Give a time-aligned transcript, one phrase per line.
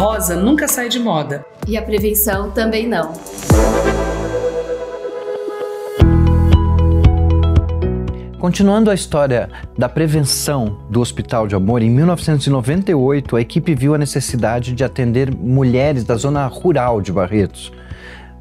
[0.00, 1.44] rosa nunca sai de moda.
[1.68, 3.12] E a prevenção também não.
[8.38, 13.98] Continuando a história da prevenção do Hospital de Amor, em 1998 a equipe viu a
[13.98, 17.70] necessidade de atender mulheres da zona rural de Barretos.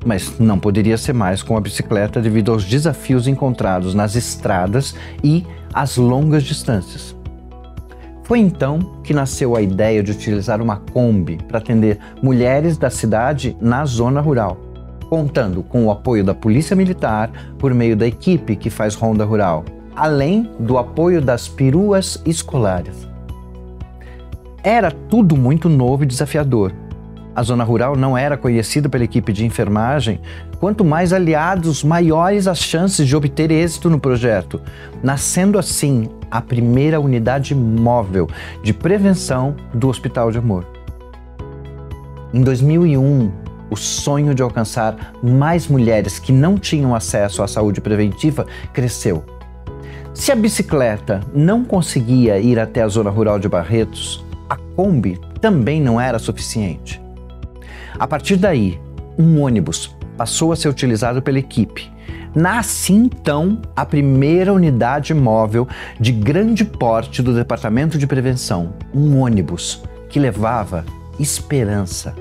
[0.05, 5.46] Mas não poderia ser mais com a bicicleta devido aos desafios encontrados nas estradas e
[5.73, 7.18] às longas distâncias.
[8.30, 13.57] Foi então que nasceu a ideia de utilizar uma Kombi para atender mulheres da cidade
[13.60, 14.55] na zona rural,
[15.10, 19.65] contando com o apoio da Polícia Militar por meio da equipe que faz ronda rural
[19.96, 23.07] além do apoio das peruas escolares.
[24.64, 26.71] Era tudo muito novo e desafiador.
[27.39, 30.20] A zona rural não era conhecida pela equipe de enfermagem,
[30.60, 34.61] quanto mais aliados, maiores as chances de obter êxito no projeto,
[35.02, 38.28] nascendo assim a primeira unidade móvel
[38.61, 40.67] de prevenção do Hospital de Amor.
[42.33, 43.31] Em 2001,
[43.69, 49.23] o sonho de alcançar mais mulheres que não tinham acesso à saúde preventiva cresceu
[50.13, 55.80] se a bicicleta não conseguia ir até a zona rural de Barretos, a Kombi também
[55.80, 57.02] não era suficiente.
[58.00, 58.80] A partir daí,
[59.17, 61.92] um ônibus passou a ser utilizado pela equipe.
[62.33, 65.67] Nasce então a primeira unidade móvel
[66.00, 70.86] de grande porte do Departamento de Prevenção, um ônibus que levava
[71.19, 72.16] esperança.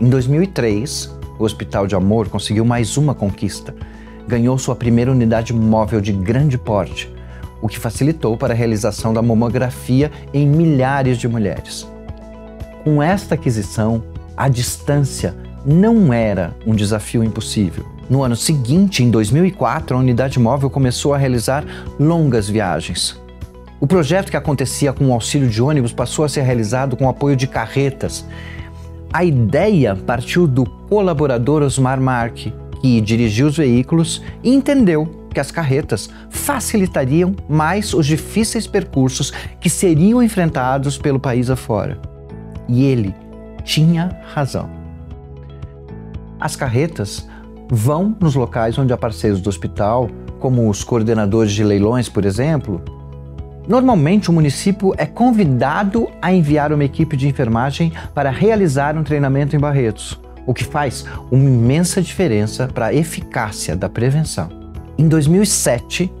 [0.00, 3.74] Em 2003, o Hospital de Amor conseguiu mais uma conquista
[4.30, 7.12] ganhou sua primeira unidade móvel de grande porte,
[7.60, 11.90] o que facilitou para a realização da mamografia em milhares de mulheres.
[12.84, 14.02] Com esta aquisição,
[14.34, 15.36] a distância
[15.66, 17.84] não era um desafio impossível.
[18.08, 21.62] No ano seguinte, em 2004, a unidade móvel começou a realizar
[21.98, 23.20] longas viagens.
[23.78, 27.08] O projeto que acontecia com o auxílio de ônibus passou a ser realizado com o
[27.10, 28.24] apoio de carretas.
[29.12, 35.50] A ideia partiu do colaborador Osmar Marque, que dirigiu os veículos e entendeu que as
[35.50, 42.09] carretas facilitariam mais os difíceis percursos que seriam enfrentados pelo país afora.
[42.70, 43.14] E ele
[43.64, 44.70] tinha razão.
[46.40, 47.28] As carretas
[47.68, 50.08] vão nos locais onde há parceiros do hospital,
[50.38, 52.80] como os coordenadores de leilões, por exemplo.
[53.68, 59.54] Normalmente, o município é convidado a enviar uma equipe de enfermagem para realizar um treinamento
[59.54, 64.48] em Barretos o que faz uma imensa diferença para a eficácia da prevenção.
[64.98, 66.12] Em 2007,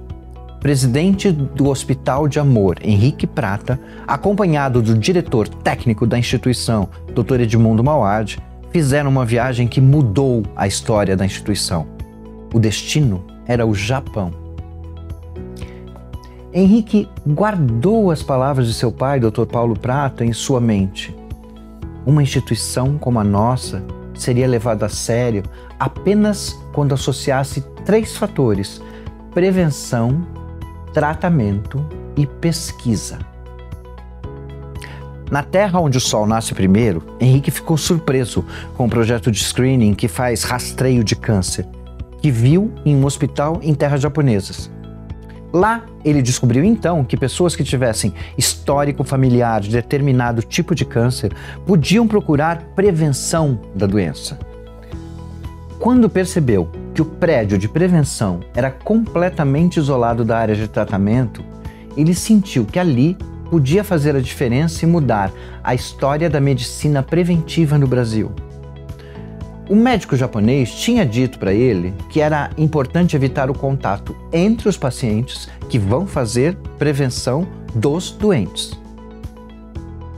[0.60, 7.40] presidente do Hospital de Amor, Henrique Prata, acompanhado do diretor técnico da instituição, Dr.
[7.40, 8.38] Edmundo Mauad,
[8.70, 11.86] fizeram uma viagem que mudou a história da instituição.
[12.52, 14.32] O destino era o Japão.
[16.52, 19.46] Henrique guardou as palavras de seu pai, Dr.
[19.46, 21.14] Paulo Prata, em sua mente.
[22.04, 23.82] Uma instituição como a nossa
[24.14, 25.42] seria levado a sério
[25.78, 28.82] apenas quando associasse três fatores:
[29.32, 30.26] prevenção,
[30.92, 31.84] tratamento
[32.16, 33.18] e pesquisa.
[35.30, 38.44] Na terra onde o sol nasce primeiro, Henrique ficou surpreso
[38.76, 41.66] com o projeto de screening que faz rastreio de câncer,
[42.20, 44.68] que viu em um hospital em terras japonesas.
[45.52, 51.32] Lá, ele descobriu então que pessoas que tivessem histórico familiar de determinado tipo de câncer
[51.66, 54.38] podiam procurar prevenção da doença.
[55.78, 61.44] Quando percebeu que o prédio de prevenção era completamente isolado da área de tratamento,
[61.96, 63.16] ele sentiu que ali
[63.50, 68.30] podia fazer a diferença e mudar a história da medicina preventiva no Brasil.
[69.68, 74.76] O médico japonês tinha dito para ele que era importante evitar o contato entre os
[74.76, 78.72] pacientes que vão fazer prevenção dos doentes.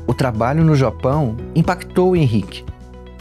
[0.07, 2.65] O trabalho no Japão impactou o Henrique,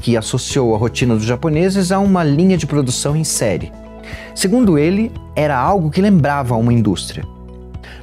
[0.01, 3.71] que associou a rotina dos japoneses a uma linha de produção em série.
[4.35, 7.23] Segundo ele, era algo que lembrava uma indústria.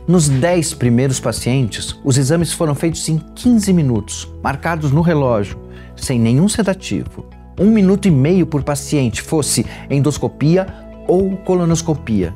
[0.07, 5.59] Nos 10 primeiros pacientes, os exames foram feitos em 15 minutos, marcados no relógio,
[5.97, 7.27] sem nenhum sedativo
[7.59, 10.67] um minuto e meio por paciente, fosse endoscopia
[11.07, 12.35] ou colonoscopia.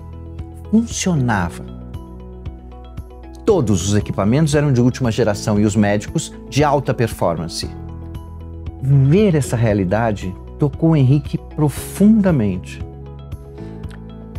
[0.70, 1.64] Funcionava.
[3.44, 7.68] Todos os equipamentos eram de última geração e os médicos de alta performance.
[8.82, 12.84] Ver essa realidade tocou Henrique profundamente.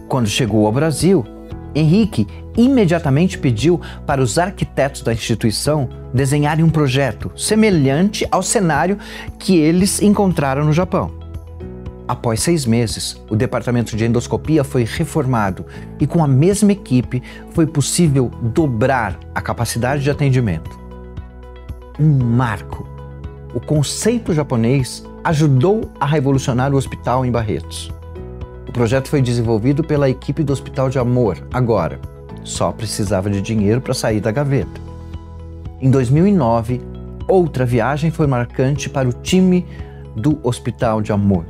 [0.10, 1.26] Quando chegou ao Brasil,
[1.74, 8.98] Henrique imediatamente pediu para os arquitetos da instituição desenharem um projeto semelhante ao cenário
[9.40, 11.12] que eles encontraram no Japão.
[12.06, 15.66] Após seis meses, o departamento de endoscopia foi reformado
[16.02, 20.78] e, com a mesma equipe, foi possível dobrar a capacidade de atendimento.
[21.98, 22.93] Um marco
[23.54, 27.92] o conceito japonês ajudou a revolucionar o hospital em Barretos.
[28.68, 32.00] O projeto foi desenvolvido pela equipe do Hospital de Amor, agora.
[32.44, 34.82] Só precisava de dinheiro para sair da gaveta.
[35.80, 36.82] Em 2009,
[37.28, 39.66] outra viagem foi marcante para o time
[40.16, 41.46] do Hospital de Amor.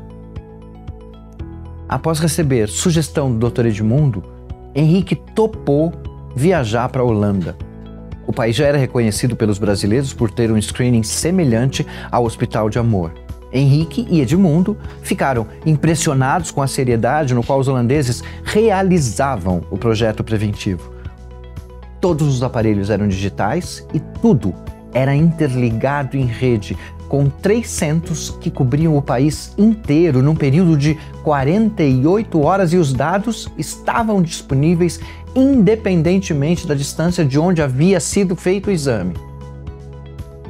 [1.88, 3.68] Após receber sugestão do Dr.
[3.68, 4.24] Edmundo,
[4.76, 5.94] Henrique topou
[6.36, 7.56] viajar para a Holanda.
[8.26, 12.80] O país já era reconhecido pelos brasileiros por ter um screening semelhante ao Hospital de
[12.80, 13.12] Amor.
[13.52, 20.24] Henrique e Edmundo ficaram impressionados com a seriedade no qual os holandeses realizavam o projeto
[20.24, 20.92] preventivo.
[22.02, 24.54] Todos os aparelhos eram digitais e tudo
[24.94, 26.78] era interligado em rede,
[27.08, 32.94] com três centros que cobriam o país inteiro num período de 48 horas e os
[32.94, 35.00] dados estavam disponíveis
[35.36, 39.14] independentemente da distância de onde havia sido feito o exame.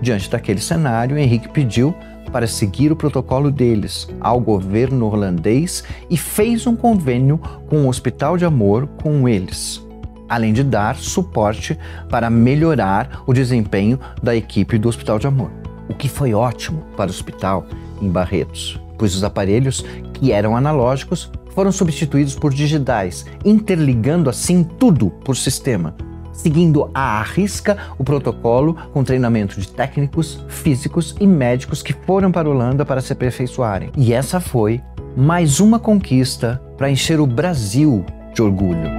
[0.02, 1.96] Diante daquele cenário, Henrique pediu
[2.32, 8.36] para seguir o protocolo deles ao governo holandês e fez um convênio com o Hospital
[8.36, 9.82] de Amor com eles,
[10.28, 11.78] além de dar suporte
[12.10, 15.52] para melhorar o desempenho da equipe do Hospital de Amor,
[15.88, 17.68] o que foi ótimo para o hospital
[18.02, 25.10] em Barretos, pois os aparelhos que eram analógicos foram substituídos por digitais, interligando assim tudo
[25.24, 25.96] por sistema
[26.34, 32.48] seguindo à risca o protocolo com treinamento de técnicos, físicos e médicos que foram para
[32.48, 33.92] a Holanda para se aperfeiçoarem.
[33.96, 34.82] E essa foi
[35.16, 38.04] mais uma conquista para encher o Brasil
[38.34, 38.92] de orgulho.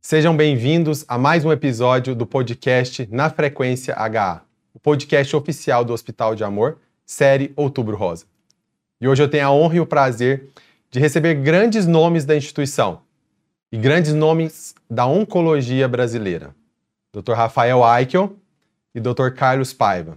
[0.00, 4.40] Sejam bem-vindos a mais um episódio do podcast Na Frequência HA,
[4.78, 8.26] o podcast oficial do Hospital de Amor, série Outubro Rosa.
[9.00, 10.50] E hoje eu tenho a honra e o prazer
[10.88, 13.00] de receber grandes nomes da instituição,
[13.72, 16.54] e grandes nomes da oncologia brasileira,
[17.12, 17.32] Dr.
[17.32, 18.36] Rafael Eichel
[18.94, 19.30] e Dr.
[19.34, 20.16] Carlos Paiva.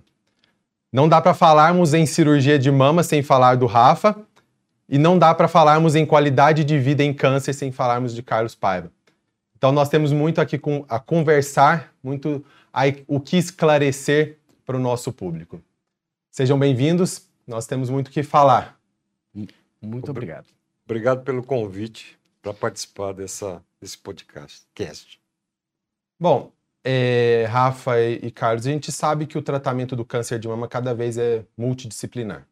[0.93, 4.15] Não dá para falarmos em cirurgia de mama sem falar do Rafa,
[4.87, 8.53] e não dá para falarmos em qualidade de vida em câncer sem falarmos de Carlos
[8.53, 8.91] Paiva.
[9.57, 14.37] Então nós temos muito aqui com, a conversar, muito a, o que esclarecer
[14.71, 15.61] para o nosso público.
[16.31, 18.79] Sejam bem-vindos, nós temos muito o que falar.
[19.81, 20.47] Muito obrigado.
[20.85, 24.65] Obrigado pelo convite para participar dessa, desse podcast.
[24.73, 25.19] Cast.
[26.17, 26.53] Bom,
[26.85, 30.95] é, Rafa e Carlos, a gente sabe que o tratamento do câncer de mama cada
[30.95, 32.47] vez é multidisciplinar.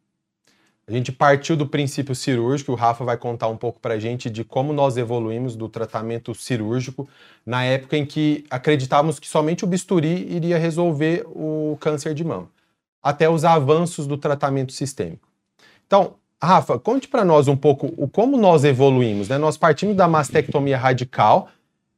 [0.86, 4.28] A gente partiu do princípio cirúrgico, o Rafa vai contar um pouco para a gente
[4.28, 7.08] de como nós evoluímos do tratamento cirúrgico
[7.46, 12.48] na época em que acreditávamos que somente o bisturi iria resolver o câncer de mama,
[13.02, 15.28] até os avanços do tratamento sistêmico.
[15.86, 19.28] Então, Rafa, conte para nós um pouco o como nós evoluímos.
[19.28, 19.36] Né?
[19.36, 21.48] Nós partimos da mastectomia radical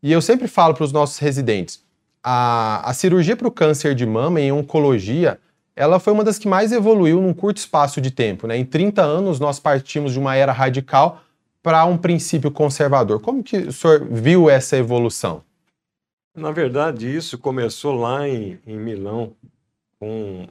[0.03, 1.81] e eu sempre falo para os nossos residentes,
[2.23, 5.39] a, a cirurgia para o câncer de mama em oncologia,
[5.75, 8.47] ela foi uma das que mais evoluiu num curto espaço de tempo.
[8.47, 8.57] Né?
[8.57, 11.23] Em 30 anos, nós partimos de uma era radical
[11.63, 13.21] para um princípio conservador.
[13.21, 15.43] Como que o senhor viu essa evolução?
[16.35, 19.35] Na verdade, isso começou lá em, em Milão
[19.99, 20.49] com o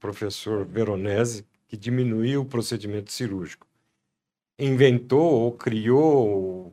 [0.00, 3.66] professor Veronese, que diminuiu o procedimento cirúrgico.
[4.58, 6.72] Inventou ou criou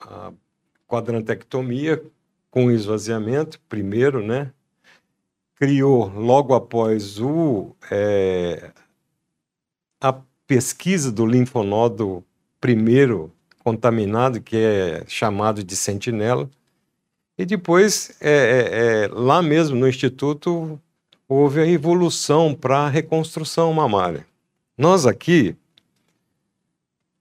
[0.00, 0.32] a
[0.88, 2.02] quadrantectomia
[2.50, 4.52] com esvaziamento, primeiro, né?
[5.56, 8.72] Criou logo após o é,
[10.00, 10.12] a
[10.46, 12.24] pesquisa do linfonodo
[12.60, 13.32] primeiro
[13.62, 16.50] contaminado, que é chamado de sentinela,
[17.36, 20.80] e depois, é, é, é lá mesmo no Instituto,
[21.28, 24.26] houve a evolução para a reconstrução mamária.
[24.78, 25.56] Nós aqui,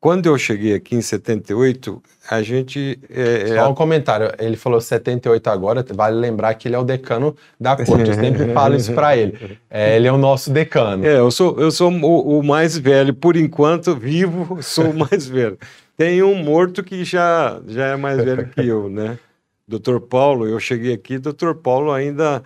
[0.03, 2.99] quando eu cheguei aqui em 78, a gente.
[3.09, 6.83] É, é Só um comentário, ele falou 78 agora, vale lembrar que ele é o
[6.83, 9.57] decano da corte, eu sempre falo isso para ele.
[9.69, 11.05] É, ele é o nosso decano.
[11.05, 15.25] É, eu sou, eu sou o, o mais velho, por enquanto, vivo, sou o mais
[15.25, 15.57] velho.
[15.95, 19.17] Tem um morto que já, já é mais velho que eu, né?
[19.65, 22.43] Doutor Paulo, eu cheguei aqui, doutor Paulo ainda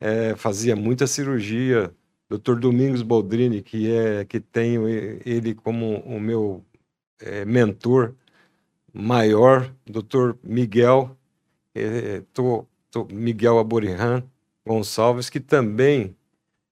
[0.00, 1.90] é, fazia muita cirurgia.
[2.30, 2.60] Dr.
[2.60, 6.62] Domingos Boldrini, que é que tenho ele como o meu
[7.20, 8.14] é, mentor
[8.92, 10.34] maior, Dr.
[10.42, 11.16] Miguel,
[11.74, 14.22] é, tô, tô, Miguel Aborihan
[14.66, 16.16] Gonçalves, que também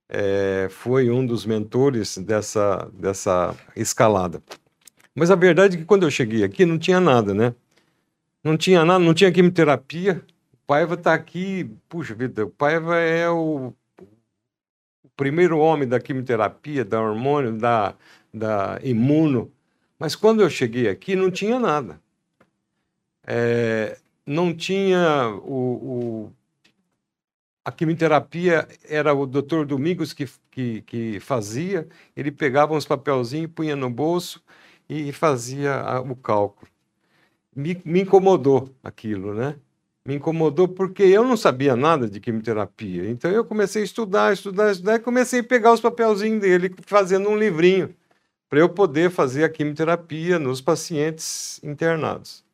[0.09, 4.43] é, foi um dos mentores dessa, dessa escalada.
[5.15, 7.55] Mas a verdade é que quando eu cheguei aqui não tinha nada, né?
[8.43, 10.25] Não tinha nada, não tinha quimioterapia,
[10.69, 13.73] Paiva está aqui, puxa vida, o Paiva é o,
[15.03, 17.95] o, primeiro homem da quimioterapia, da hormônio, da,
[18.35, 19.51] da imuno.
[19.99, 22.01] Mas quando eu cheguei aqui, não tinha nada.
[23.27, 26.33] É, não tinha o, o,
[27.65, 31.87] a quimioterapia era o doutor Domingos que, que, que fazia,
[32.17, 34.43] ele pegava uns papelzinhos, punha no bolso
[34.89, 36.71] e fazia a, o cálculo.
[37.55, 39.57] Me, me incomodou aquilo, né?
[40.07, 43.11] Me incomodou porque eu não sabia nada de quimioterapia.
[43.11, 47.29] Então eu comecei a estudar, estudar, estudar e comecei a pegar os papelzinhos dele, fazendo
[47.29, 47.95] um livrinho,
[48.49, 52.45] para eu poder fazer a quimioterapia nos pacientes internados.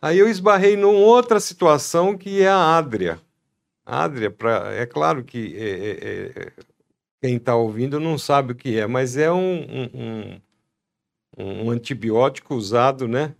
[0.00, 3.20] Aí eu esbarrei numa outra situação que é a Adria.
[3.84, 6.52] Adria, pra, é claro que é, é, é,
[7.20, 10.40] quem está ouvindo não sabe o que é, mas é um, um,
[11.36, 13.34] um, um antibiótico usado né,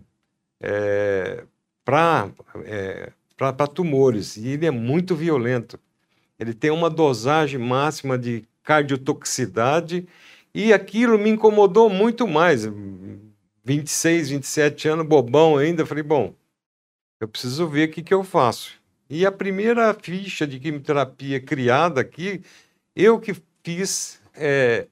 [0.61, 1.45] é,
[1.85, 2.31] para
[2.65, 3.13] é,
[3.73, 5.79] tumores, e ele é muito violento.
[6.39, 10.09] Ele tem uma dosagem máxima de cardiotoxicidade
[10.55, 12.67] e aquilo me incomodou muito mais.
[13.65, 15.85] 26, 27 anos, bobão ainda.
[15.85, 16.35] Falei, bom,
[17.21, 18.73] eu preciso ver o que, que eu faço.
[19.11, 22.43] E a primeira ficha de quimioterapia criada aqui,
[22.95, 24.87] eu que fiz, é,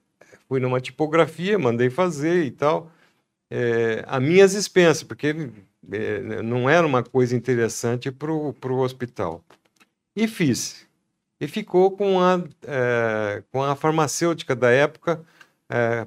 [0.49, 2.91] fui numa tipografia, mandei fazer e tal,
[3.51, 5.51] é, a minhas expensas, porque
[5.93, 9.45] é, não era uma coisa interessante para o hospital.
[10.15, 10.87] E fiz.
[11.39, 15.23] E ficou com a, é, com a farmacêutica da época.
[15.69, 16.07] É,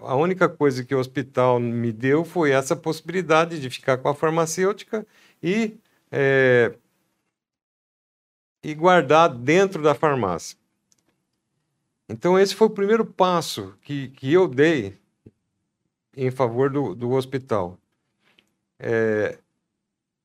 [0.00, 4.14] a única coisa que o hospital me deu foi essa possibilidade de ficar com a
[4.14, 5.06] farmacêutica
[5.42, 5.76] e,
[6.12, 6.74] é,
[8.62, 10.56] e guardar dentro da farmácia.
[12.08, 14.96] Então, esse foi o primeiro passo que, que eu dei
[16.16, 17.78] em favor do, do hospital.
[18.78, 19.38] É,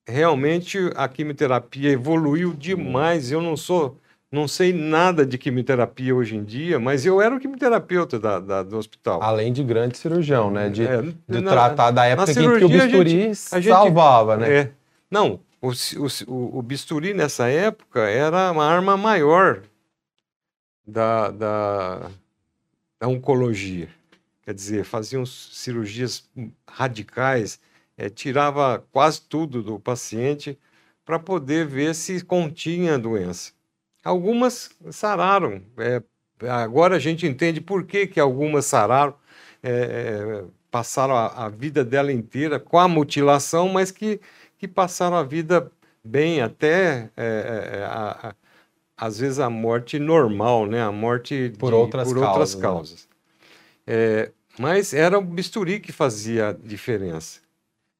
[0.07, 3.31] realmente a quimioterapia evoluiu demais.
[3.31, 3.97] Eu não sou,
[4.31, 8.63] não sei nada de quimioterapia hoje em dia, mas eu era o quimioterapeuta da, da
[8.63, 9.21] do hospital.
[9.23, 10.69] Além de grande cirurgião, né?
[10.69, 13.73] De, é, de na, tratar da época que, que o bisturi a gente, a gente,
[13.73, 14.53] salvava, né?
[14.53, 14.71] É,
[15.09, 15.69] não, o,
[16.27, 19.63] o, o, bisturi nessa época era uma arma maior
[20.85, 22.11] da, da,
[22.99, 23.89] da oncologia.
[24.43, 26.29] Quer dizer, faziam cirurgias
[26.67, 27.59] radicais,
[27.97, 30.57] é, tirava quase tudo do paciente
[31.03, 33.51] para poder ver se continha a doença.
[34.09, 35.61] Algumas sararam.
[35.77, 36.01] É,
[36.49, 39.13] agora a gente entende por que, que algumas sararam,
[39.61, 44.19] é, é passaram a, a, vida dela inteira com a mutilação, mas que
[44.59, 45.71] que passaram a vida
[46.03, 48.35] bem, até é, é, a, a,
[48.97, 50.83] às vezes a morte normal, né?
[50.83, 52.29] A morte por de, outras por causas.
[52.29, 53.07] Outras causas.
[53.07, 53.93] Né?
[53.95, 57.39] É, mas era o bisturi que fazia a diferença.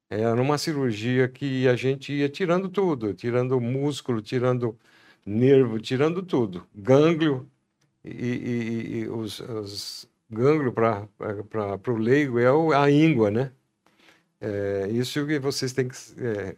[0.10, 4.78] Era uma cirurgia que a gente ia tirando tudo, tirando músculo, tirando
[5.26, 6.66] nervo, tirando tudo.
[6.76, 7.50] Gânglio,
[8.04, 11.08] e, e, e os, os gânglios para
[11.88, 13.52] o leigo é a íngua, né?
[14.42, 16.56] É, isso que vocês têm que é,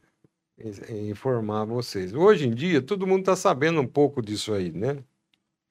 [1.10, 2.14] informar vocês.
[2.14, 4.98] Hoje em dia, todo mundo está sabendo um pouco disso aí, né?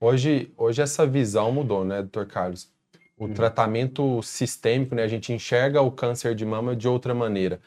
[0.01, 2.71] Hoje, hoje essa visão mudou, né, doutor Carlos?
[3.17, 3.35] O hum.
[3.35, 7.61] tratamento sistêmico, né, a gente enxerga o câncer de mama de outra maneira.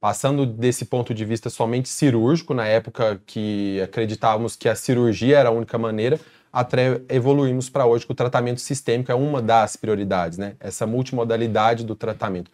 [0.00, 5.48] Passando desse ponto de vista somente cirúrgico, na época que acreditávamos que a cirurgia era
[5.48, 6.20] a única maneira,
[6.52, 10.56] até evoluímos para hoje que o tratamento sistêmico é uma das prioridades, né?
[10.60, 12.50] Essa multimodalidade do tratamento.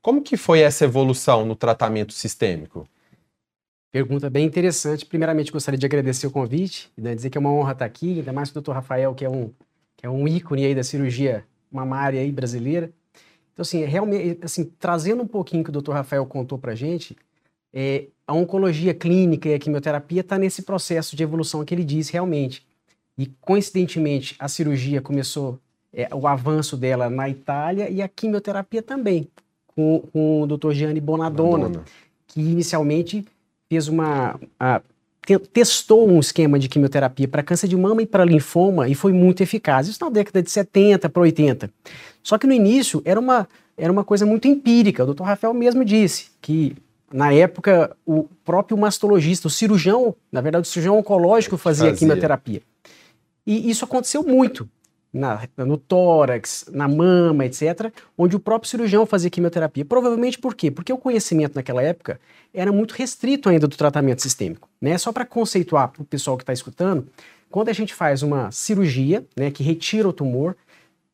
[0.00, 2.88] Como que foi essa evolução no tratamento sistêmico?
[3.92, 5.04] Pergunta bem interessante.
[5.04, 8.32] Primeiramente, gostaria de agradecer o convite né, dizer que é uma honra estar aqui, ainda
[8.32, 8.72] mais o Dr.
[8.72, 9.52] Rafael, que é um,
[9.96, 12.90] que é um ícone aí da cirurgia mamária aí brasileira.
[13.52, 15.92] Então, assim, realmente, assim, trazendo um pouquinho que o Dr.
[15.92, 17.16] Rafael contou para gente,
[17.72, 22.12] é, a oncologia clínica e a quimioterapia está nesse processo de evolução que ele disse
[22.12, 22.66] realmente.
[23.18, 25.58] E, coincidentemente, a cirurgia começou,
[25.92, 29.28] é, o avanço dela na Itália e a quimioterapia também
[29.66, 30.72] com, com o Dr.
[30.72, 31.84] Gianni Bonadonna, Bonadonna,
[32.26, 33.26] que inicialmente
[33.68, 34.38] fez uma.
[34.58, 34.82] A,
[35.52, 39.42] testou um esquema de quimioterapia para câncer de mama e para linfoma e foi muito
[39.42, 39.88] eficaz.
[39.88, 41.70] Isso na década de 70 para 80.
[42.22, 45.04] Só que no início era uma, era uma coisa muito empírica.
[45.04, 45.22] O Dr.
[45.22, 46.76] Rafael mesmo disse que
[47.12, 51.98] na época o próprio mastologista, o cirurgião, na verdade o cirurgião oncológico fazia, fazia.
[51.98, 52.62] quimioterapia.
[53.46, 54.68] E isso aconteceu muito
[55.12, 59.84] na, no tórax, na mama, etc., onde o próprio cirurgião fazia quimioterapia.
[59.84, 60.70] Provavelmente por quê?
[60.70, 62.20] Porque o conhecimento naquela época
[62.54, 64.68] era muito restrito ainda do tratamento sistêmico.
[64.80, 64.96] Né?
[64.98, 67.06] Só para conceituar para o pessoal que está escutando,
[67.50, 70.56] quando a gente faz uma cirurgia né, que retira o tumor,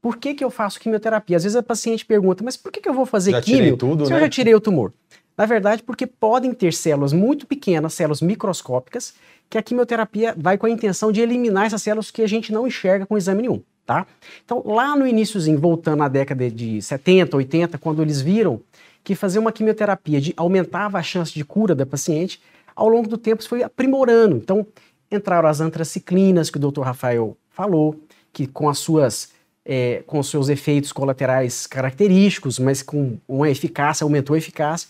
[0.01, 1.37] por que, que eu faço quimioterapia?
[1.37, 4.05] Às vezes a paciente pergunta, mas por que, que eu vou fazer já quimio tudo,
[4.05, 4.17] se né?
[4.17, 4.93] eu já tirei o tumor?
[5.37, 9.15] Na verdade, porque podem ter células muito pequenas, células microscópicas,
[9.51, 12.67] que a quimioterapia vai com a intenção de eliminar essas células que a gente não
[12.67, 14.07] enxerga com exame nenhum tá?
[14.45, 18.61] Então, lá no iníciozinho, voltando à década de 70, 80, quando eles viram
[19.05, 22.43] que fazer uma quimioterapia de, aumentava a chance de cura da paciente,
[22.75, 24.37] ao longo do tempo isso foi aprimorando.
[24.37, 24.67] Então,
[25.11, 26.83] entraram as antraciclinas, que o Dr.
[26.83, 27.99] Rafael falou,
[28.33, 34.35] que com as suas é, com seus efeitos colaterais característicos, mas com uma eficácia, aumentou
[34.35, 34.89] a eficácia.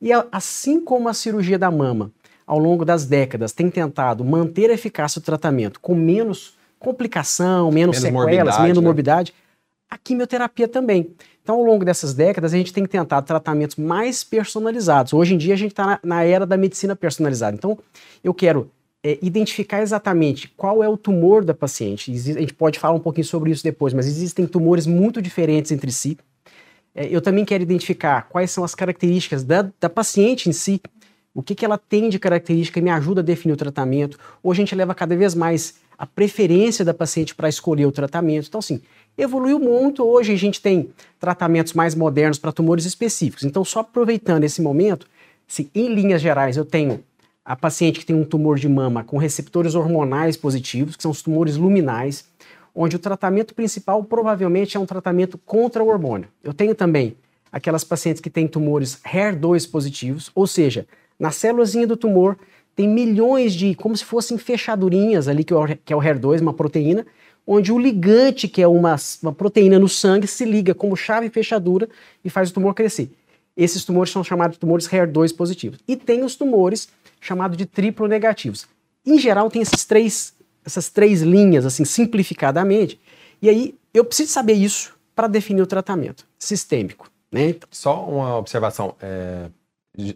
[0.00, 2.12] E assim como a cirurgia da mama,
[2.46, 7.74] ao longo das décadas, tem tentado manter a eficácia do tratamento com menos complicação, menos,
[7.74, 8.84] menos sequelas, morbidade, menos né?
[8.84, 9.34] morbidade,
[9.88, 11.10] a quimioterapia também.
[11.42, 15.12] Então, ao longo dessas décadas, a gente tem tentado tratamentos mais personalizados.
[15.12, 17.56] Hoje em dia, a gente está na, na, era da medicina personalizada.
[17.56, 17.78] Então,
[18.22, 18.70] eu quero
[19.02, 22.10] é, identificar exatamente qual é o tumor da paciente.
[22.12, 25.90] a gente pode falar um pouquinho sobre isso depois, mas existem tumores muito diferentes entre
[25.90, 26.16] si.
[26.94, 30.80] É, eu também quero identificar quais são as características da, da paciente em si,
[31.34, 34.18] o que, que ela tem de característica e me ajuda a definir o tratamento.
[34.42, 38.48] Hoje a gente leva cada vez mais a preferência da paciente para escolher o tratamento.
[38.48, 38.82] Então, assim,
[39.16, 40.02] evoluiu muito.
[40.04, 40.90] Hoje a gente tem
[41.20, 43.44] tratamentos mais modernos para tumores específicos.
[43.44, 45.06] Então, só aproveitando esse momento,
[45.46, 47.04] se em linhas gerais eu tenho
[47.44, 51.22] a paciente que tem um tumor de mama com receptores hormonais positivos, que são os
[51.22, 52.24] tumores luminais,
[52.74, 56.26] onde o tratamento principal provavelmente é um tratamento contra o hormônio.
[56.42, 57.16] Eu tenho também
[57.52, 60.84] aquelas pacientes que têm tumores HER2 positivos, ou seja,
[61.16, 62.36] na célulazinha do tumor
[62.74, 67.06] tem milhões de, como se fossem fechadurinhas ali, que é o HER2, uma proteína,
[67.46, 71.88] onde o ligante, que é uma, uma proteína no sangue, se liga como chave fechadura
[72.24, 73.10] e faz o tumor crescer.
[73.56, 75.78] Esses tumores são chamados de tumores HER2 positivos.
[75.86, 76.88] E tem os tumores
[77.20, 78.66] chamados de triplo negativos.
[79.04, 82.98] Em geral, tem esses três, essas três linhas, assim, simplificadamente.
[83.42, 87.10] E aí, eu preciso saber isso para definir o tratamento sistêmico.
[87.30, 87.56] Né?
[87.70, 88.94] Só uma observação.
[89.00, 89.48] É,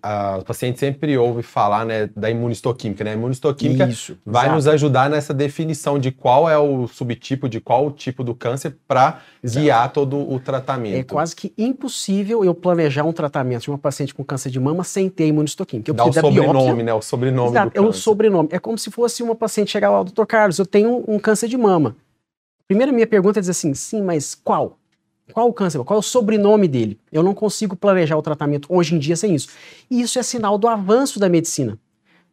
[0.02, 3.04] a paciente sempre ouve falar né, da imunistoquímica.
[3.04, 3.10] Né?
[3.10, 4.56] A imunistoquímica Isso, vai exato.
[4.56, 8.76] nos ajudar nessa definição de qual é o subtipo, de qual o tipo do câncer,
[8.88, 10.96] para guiar todo o tratamento.
[10.96, 14.82] É quase que impossível eu planejar um tratamento de uma paciente com câncer de mama
[14.82, 15.90] sem ter imunistoquímica.
[15.90, 16.82] Eu Dá o sobrenome, biópsia.
[16.82, 16.94] né?
[16.94, 18.48] O sobrenome exato, do é o sobrenome.
[18.52, 21.56] É como se fosse uma paciente chegar lá, doutor Carlos, eu tenho um câncer de
[21.58, 21.94] mama.
[22.66, 24.78] Primeira minha pergunta é dizer assim, sim, mas qual?
[25.32, 25.82] Qual o câncer?
[25.82, 26.98] Qual é o sobrenome dele?
[27.10, 29.48] Eu não consigo planejar o tratamento hoje em dia sem isso.
[29.90, 31.78] E isso é sinal do avanço da medicina.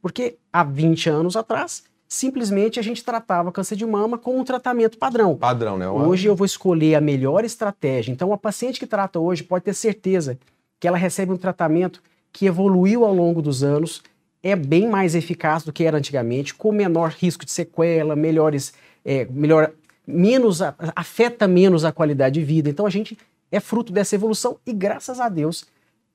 [0.02, 4.98] Porque há 20 anos atrás, simplesmente a gente tratava câncer de mama com um tratamento
[4.98, 5.36] padrão.
[5.36, 5.90] Padrão, né?
[5.90, 8.12] Hoje eu vou escolher a melhor estratégia.
[8.12, 10.38] Então, a paciente que trata hoje pode ter certeza
[10.80, 12.02] que ela recebe um tratamento
[12.32, 14.02] que evoluiu ao longo dos anos,
[14.42, 18.74] é bem mais eficaz do que era antigamente, com menor risco de sequela, melhores,
[19.06, 19.72] é, melhor
[20.06, 20.62] menos
[20.96, 22.70] afeta menos a qualidade de vida.
[22.70, 23.18] Então a gente
[23.52, 25.66] é fruto dessa evolução e graças a Deus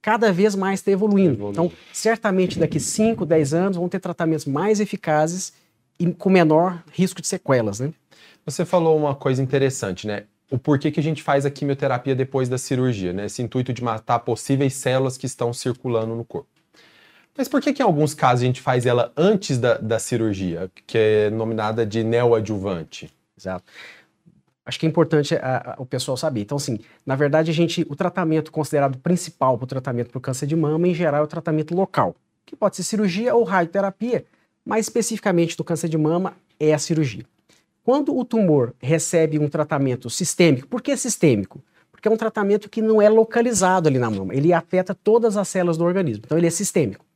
[0.01, 1.35] cada vez mais está evoluindo.
[1.35, 1.51] evoluindo.
[1.51, 5.53] Então, certamente daqui 5, 10 anos vão ter tratamentos mais eficazes
[5.99, 7.93] e com menor risco de sequelas, né?
[8.47, 10.25] Você falou uma coisa interessante, né?
[10.51, 13.27] O porquê que a gente faz a quimioterapia depois da cirurgia, né?
[13.27, 16.49] Esse intuito de matar possíveis células que estão circulando no corpo.
[17.37, 20.71] Mas por que que em alguns casos a gente faz ela antes da, da cirurgia,
[20.87, 23.13] que é nominada de neoadjuvante?
[23.39, 23.65] Exato.
[24.67, 26.43] Acho que é importante a, a, o pessoal saber.
[26.43, 30.21] Então, assim, na verdade, a gente, o tratamento considerado principal para o tratamento para o
[30.21, 34.27] câncer de mama, em geral, é o tratamento local, que pode ser cirurgia ou radioterapia,
[34.67, 37.25] mas especificamente do câncer de mama é a cirurgia.
[37.83, 41.63] Quando o tumor recebe um tratamento sistêmico, por que sistêmico?
[41.91, 45.49] Porque é um tratamento que não é localizado ali na mama, ele afeta todas as
[45.49, 47.07] células do organismo, então ele é sistêmico.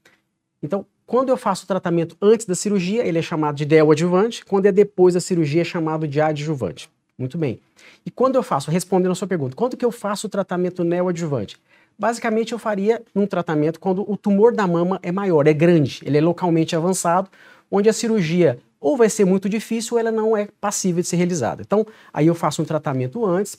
[0.63, 4.43] Então, quando eu faço o tratamento antes da cirurgia, ele é chamado de neoadjuvante.
[4.47, 6.89] Quando é depois da cirurgia, é chamado de adjuvante.
[7.19, 7.61] Muito bem.
[8.07, 11.59] E quando eu faço, respondendo a sua pergunta, quando que eu faço o tratamento neoadjuvante?
[11.99, 16.17] Basicamente, eu faria um tratamento quando o tumor da mama é maior, é grande, ele
[16.17, 17.29] é localmente avançado,
[17.71, 21.17] onde a cirurgia ou vai ser muito difícil ou ela não é passível de ser
[21.17, 21.61] realizada.
[21.61, 23.59] Então, aí eu faço um tratamento antes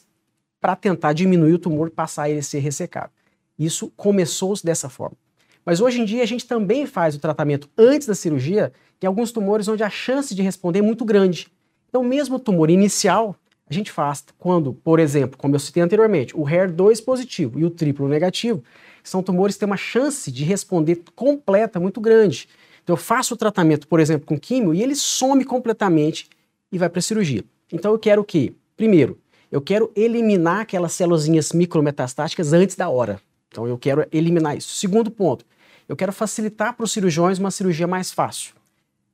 [0.59, 3.11] para tentar diminuir o tumor, passar ele a ser ressecado.
[3.59, 5.22] Isso começou dessa forma.
[5.65, 8.71] Mas hoje em dia a gente também faz o tratamento antes da cirurgia
[9.01, 11.47] em alguns tumores onde a chance de responder é muito grande.
[11.89, 13.35] Então, mesmo o tumor inicial,
[13.69, 17.69] a gente faz quando, por exemplo, como eu citei anteriormente, o HER2 positivo e o
[17.69, 18.63] triplo negativo,
[19.03, 22.47] são tumores que têm uma chance de responder completa muito grande.
[22.83, 26.27] Então, eu faço o tratamento, por exemplo, com químio e ele some completamente
[26.71, 27.43] e vai para a cirurgia.
[27.71, 28.53] Então, eu quero o quê?
[28.75, 29.19] Primeiro,
[29.51, 33.19] eu quero eliminar aquelas células micrometastáticas antes da hora.
[33.49, 34.73] Então, eu quero eliminar isso.
[34.73, 35.45] Segundo ponto,
[35.87, 38.53] eu quero facilitar para os cirurgiões uma cirurgia mais fácil.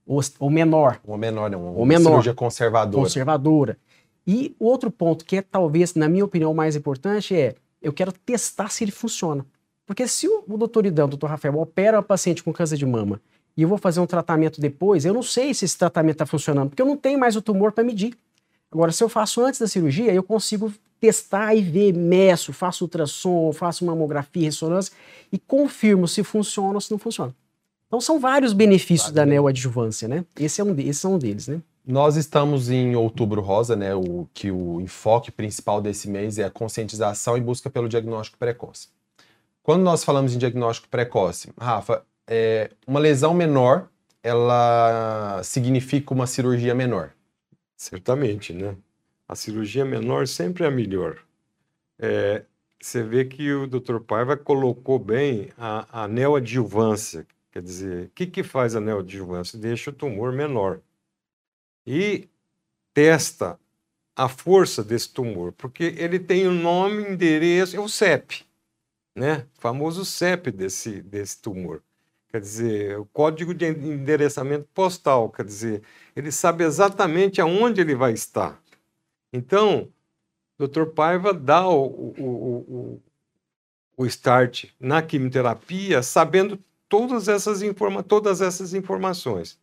[0.05, 0.99] Ou, ou menor.
[1.05, 1.73] Ou menor, não.
[1.75, 2.10] Uma menor.
[2.10, 3.03] cirurgia conservadora.
[3.03, 3.77] Conservadora.
[4.25, 8.12] E o outro ponto, que é talvez, na minha opinião, mais importante, é eu quero
[8.12, 9.45] testar se ele funciona.
[9.86, 12.86] Porque se o, o doutor Idão, o doutor Rafael, opera uma paciente com câncer de
[12.86, 13.21] mama
[13.58, 16.69] e eu vou fazer um tratamento depois, eu não sei se esse tratamento está funcionando,
[16.69, 18.15] porque eu não tenho mais o tumor para medir.
[18.71, 23.51] Agora, se eu faço antes da cirurgia, eu consigo testar e ver, meço, faço ultrassom,
[23.53, 24.93] faço mamografia, ressonância
[25.31, 27.33] e confirmo se funciona ou se não funciona.
[27.88, 30.23] Então são vários benefícios da neoadjuvância, né?
[30.39, 31.62] Esse é um, de- esse é um deles, né?
[31.85, 33.95] Nós estamos em Outubro Rosa, né?
[33.95, 38.89] O, que o enfoque principal desse mês é a conscientização e busca pelo diagnóstico precoce.
[39.63, 43.88] Quando nós falamos em diagnóstico precoce, Rafa, é, uma lesão menor,
[44.21, 47.12] ela significa uma cirurgia menor.
[47.75, 48.75] Certamente, né?
[49.29, 51.19] A cirurgia menor sempre é a melhor.
[51.99, 52.45] É,
[52.81, 53.99] você vê que o Dr.
[53.99, 57.27] Paiva colocou bem a, a neoadjuvância.
[57.51, 59.59] Quer dizer, o que, que faz a neoadjuvância?
[59.59, 60.79] Deixa o tumor menor.
[61.85, 62.27] E
[62.91, 63.59] testa
[64.15, 68.43] a força desse tumor, porque ele tem o nome, endereço, é o CEP,
[69.15, 69.45] né?
[69.57, 71.83] O famoso CEP desse, desse tumor.
[72.29, 75.83] Quer dizer, o código de endereçamento postal, quer dizer,
[76.15, 78.59] ele sabe exatamente aonde ele vai estar.
[79.31, 79.87] Então,
[80.57, 80.85] o Dr.
[80.87, 83.01] Paiva dá o, o, o,
[83.97, 89.59] o, start na quimioterapia sabendo todas essas, informa todas essas informações.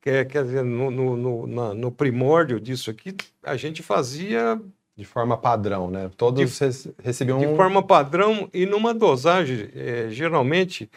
[0.00, 4.60] Quer, quer dizer, no, no, no, na- no primórdio disso aqui, a gente fazia
[4.96, 6.10] De forma padrão, né?
[6.16, 10.88] Todos rece- recebiam de forma padrão e numa dosagem, eh, geralmente,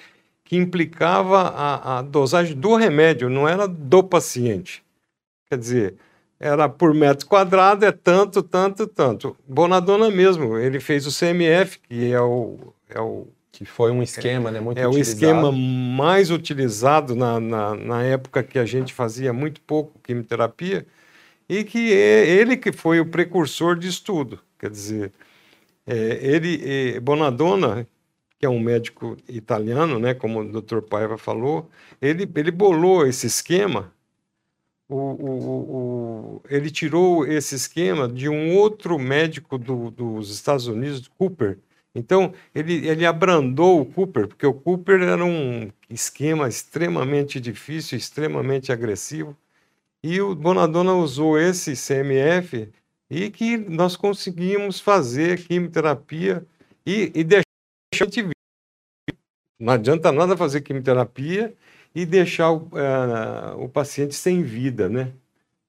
[0.45, 4.83] que implicava a, a dosagem do remédio, não era do paciente.
[5.49, 5.95] Quer dizer,
[6.39, 9.35] era por metro quadrado, é tanto, tanto, tanto.
[9.47, 14.49] Bonadona mesmo, ele fez o CMF, que é o, é o, que foi um esquema,
[14.49, 14.61] né?
[14.61, 15.17] Muito é o utilizado.
[15.17, 20.87] esquema mais utilizado na, na, na época que a gente fazia muito pouco quimioterapia,
[21.49, 24.39] e que é ele que foi o precursor de estudo.
[24.57, 25.11] Quer dizer,
[25.85, 27.85] é, ele, é, Bonadonna,
[28.37, 30.81] que é um médico italiano, né, como o Dr.
[30.81, 31.69] Paiva falou,
[32.01, 33.91] ele, ele bolou esse esquema.
[34.89, 41.07] O, o, o- ele tirou esse esquema de um outro médico do- dos Estados Unidos,
[41.17, 41.59] Cooper.
[41.93, 48.71] Então, ele, ele abrandou o Cooper, porque o Cooper era um esquema extremamente difícil, extremamente
[48.71, 49.37] agressivo.
[50.03, 52.69] E o Bonadonna usou esse CMF
[53.09, 56.45] e que nós conseguimos fazer quimioterapia
[56.85, 57.43] e, e deixar
[57.93, 58.33] a gente vivo.
[59.59, 61.53] Não adianta nada fazer quimioterapia
[61.93, 65.11] e deixar o, eh, o paciente sem vida, né?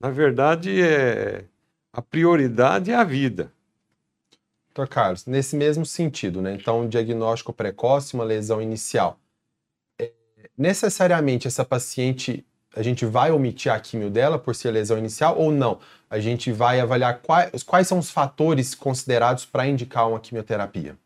[0.00, 1.44] Na verdade, é,
[1.92, 3.52] a prioridade é a vida.
[4.74, 4.86] Dr.
[4.86, 6.54] Carlos, nesse mesmo sentido, né?
[6.54, 9.18] Então, um diagnóstico precoce, uma lesão inicial.
[9.98, 10.12] É,
[10.56, 15.50] necessariamente essa paciente, a gente vai omitir a quimio dela por ser lesão inicial ou
[15.50, 15.80] não?
[16.08, 20.96] A gente vai avaliar quais, quais são os fatores considerados para indicar uma quimioterapia.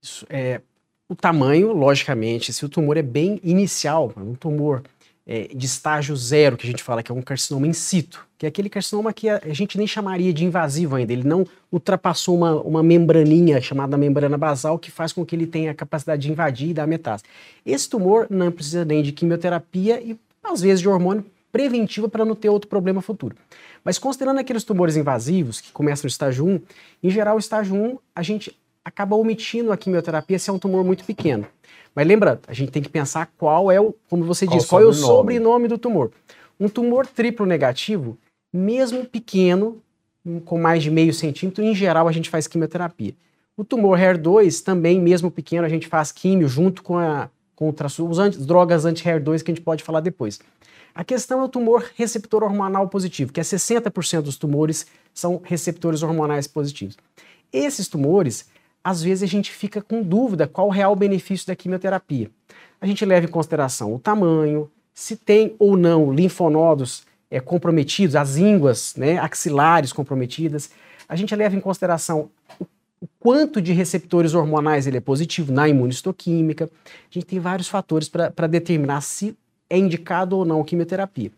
[0.00, 0.60] Isso, é,
[1.08, 4.82] o tamanho, logicamente, se o tumor é bem inicial, um tumor
[5.26, 8.46] é, de estágio zero, que a gente fala que é um carcinoma in situ, que
[8.46, 12.36] é aquele carcinoma que a, a gente nem chamaria de invasivo ainda, ele não ultrapassou
[12.36, 16.30] uma, uma membraninha chamada membrana basal que faz com que ele tenha a capacidade de
[16.30, 17.30] invadir e dar metástase.
[17.64, 22.34] Esse tumor não precisa nem de quimioterapia e às vezes de hormônio preventivo para não
[22.34, 23.36] ter outro problema futuro.
[23.84, 26.60] Mas considerando aqueles tumores invasivos que começam no estágio 1,
[27.02, 30.84] em geral, o estágio 1 a gente acaba omitindo a quimioterapia se é um tumor
[30.84, 31.46] muito pequeno.
[31.94, 34.82] Mas lembrando, a gente tem que pensar qual é o, como você Qual diz, qual
[34.82, 35.68] é o sobrenome?
[35.68, 36.10] do tumor.
[36.58, 38.18] Um tumor triplo negativo,
[38.52, 39.80] mesmo pequeno,
[40.44, 43.14] com mais de meio centímetro, em geral a gente faz quimioterapia.
[43.56, 47.72] O tumor HER2, também, mesmo pequeno, a gente faz químio junto com, a, com
[48.08, 50.40] os anti- drogas anti-HER2 que a gente pode falar depois.
[50.92, 56.02] A questão é o tumor receptor hormonal positivo, que é 60% dos tumores são receptores
[56.02, 56.96] hormonais positivos.
[57.52, 58.46] Esses tumores,
[58.84, 62.30] às vezes a gente fica com dúvida qual o real benefício da quimioterapia.
[62.78, 68.36] A gente leva em consideração o tamanho, se tem ou não linfonodos eh, comprometidos, as
[68.36, 70.70] ínguas né, axilares comprometidas.
[71.08, 72.66] A gente leva em consideração o,
[73.00, 76.70] o quanto de receptores hormonais ele é positivo na imunistoquímica.
[76.84, 79.34] A gente tem vários fatores para determinar se
[79.68, 81.32] é indicado ou não quimioterapia.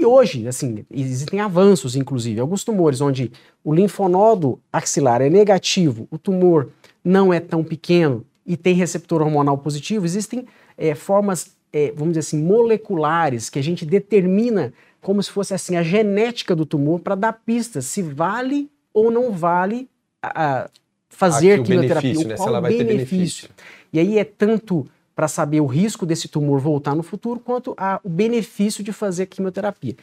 [0.00, 3.30] E hoje, assim, existem avanços, inclusive, alguns tumores onde
[3.62, 6.70] o linfonodo axilar é negativo, o tumor
[7.04, 10.46] não é tão pequeno e tem receptor hormonal positivo, existem
[10.78, 15.76] eh, formas, eh, vamos dizer assim, moleculares que a gente determina como se fosse assim
[15.76, 19.86] a genética do tumor para dar pistas se vale ou não vale
[20.22, 20.70] a- a
[21.10, 22.36] fazer Aqui o quimioterapia, benefício, o né?
[22.36, 23.06] Se qual ela vai ter benefício.
[23.10, 23.50] benefício.
[23.92, 24.86] E aí é tanto
[25.20, 29.26] para saber o risco desse tumor voltar no futuro, quanto a, o benefício de fazer
[29.26, 29.94] quimioterapia.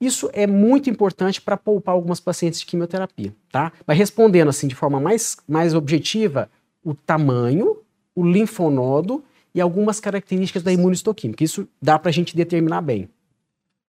[0.00, 3.72] Isso é muito importante para poupar algumas pacientes de quimioterapia, tá?
[3.84, 6.48] Mas respondendo assim de forma mais, mais objetiva,
[6.84, 7.78] o tamanho,
[8.14, 11.42] o linfonodo e algumas características da imunistoquímica.
[11.42, 13.08] Isso dá para a gente determinar bem.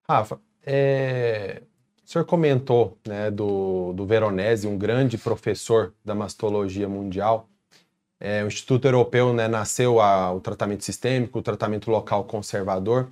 [0.07, 1.61] Rafa, é,
[2.05, 7.49] o senhor comentou né, do, do Veronese, um grande professor da mastologia mundial.
[8.23, 13.09] É, o Instituto Europeu né, nasceu a, o tratamento sistêmico, o tratamento local conservador.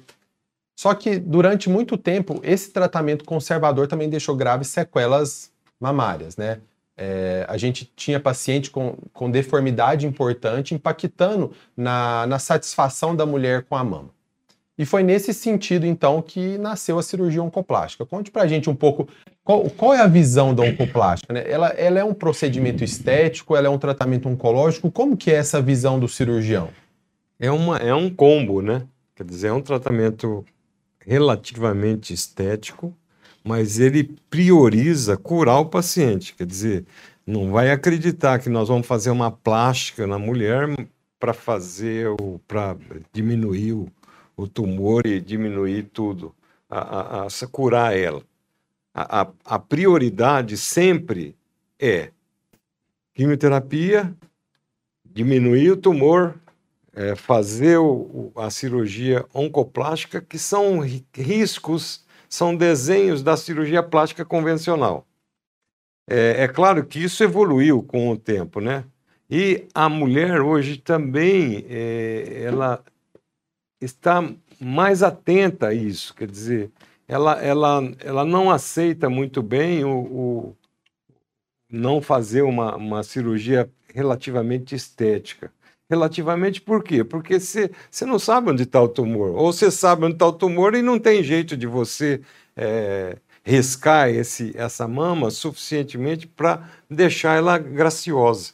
[0.74, 6.62] Só que durante muito tempo, esse tratamento conservador também deixou graves sequelas mamárias, né?
[6.95, 13.63] É, a gente tinha paciente com, com deformidade importante impactando na, na satisfação da mulher
[13.63, 14.10] com a mama.
[14.82, 18.04] E foi nesse sentido, então, que nasceu a cirurgia oncoplástica.
[18.04, 19.08] Conte pra gente um pouco
[19.44, 21.32] qual, qual é a visão da oncoplástica.
[21.32, 21.44] Né?
[21.48, 24.89] Ela, ela é um procedimento estético, ela é um tratamento oncológico?
[24.89, 26.70] Como que é essa visão do cirurgião?
[27.39, 28.82] É, uma, é um combo, né?
[29.15, 30.44] Quer dizer, é um tratamento
[31.06, 32.91] relativamente estético,
[33.44, 36.34] mas ele prioriza curar o paciente.
[36.34, 36.86] Quer dizer,
[37.24, 40.67] não vai acreditar que nós vamos fazer uma plástica na mulher
[41.20, 42.76] para fazer o para
[43.13, 43.88] diminuir o,
[44.43, 46.36] o, tumor e diminuir tudo,
[46.69, 48.23] a, a, a curar ela.
[48.93, 51.36] A, a, a prioridade sempre
[51.80, 52.12] é
[53.13, 54.13] quimioterapia,
[55.06, 56.36] diminuir o tumor,
[56.93, 60.80] é, fazer o, a cirurgia oncoplástica, que são
[61.13, 65.06] riscos, são desenhos da cirurgia plástica convencional.
[66.10, 68.84] É, é, claro que isso evoluiu com o tempo, né?
[69.30, 72.84] E a mulher hoje também, é, ela
[73.82, 74.24] está
[74.60, 76.72] mais atenta a isso, quer dizer,
[77.08, 80.56] ela, ela, ela não aceita muito bem o, o
[81.70, 85.52] não fazer uma, uma cirurgia relativamente estética.
[85.89, 87.04] Relativamente por quê?
[87.04, 87.70] Porque você
[88.06, 89.36] não sabe onde está o tumor.
[89.36, 92.22] Ou você sabe onde está o tumor e não tem jeito de você
[92.56, 98.54] é, riscar esse, essa mama suficientemente para deixar ela graciosa.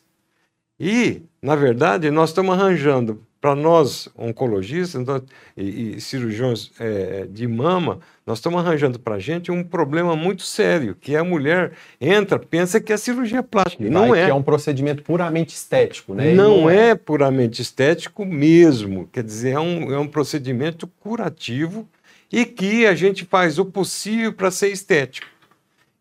[0.80, 5.22] E, na verdade, nós estamos arranjando para nós, oncologistas nós,
[5.56, 10.44] e, e, cirurgiões é, de mama, nós estamos arranjando para a gente um problema muito
[10.44, 13.86] sério, que a mulher entra, pensa que é cirurgia plástica.
[13.86, 14.26] E não é.
[14.26, 16.34] Que é um procedimento puramente estético, né?
[16.34, 16.90] Não, não é.
[16.90, 16.96] é.
[16.96, 19.08] puramente estético mesmo.
[19.14, 21.88] Quer dizer, é um, é um procedimento curativo
[22.30, 25.28] e que a gente faz o possível para ser estético.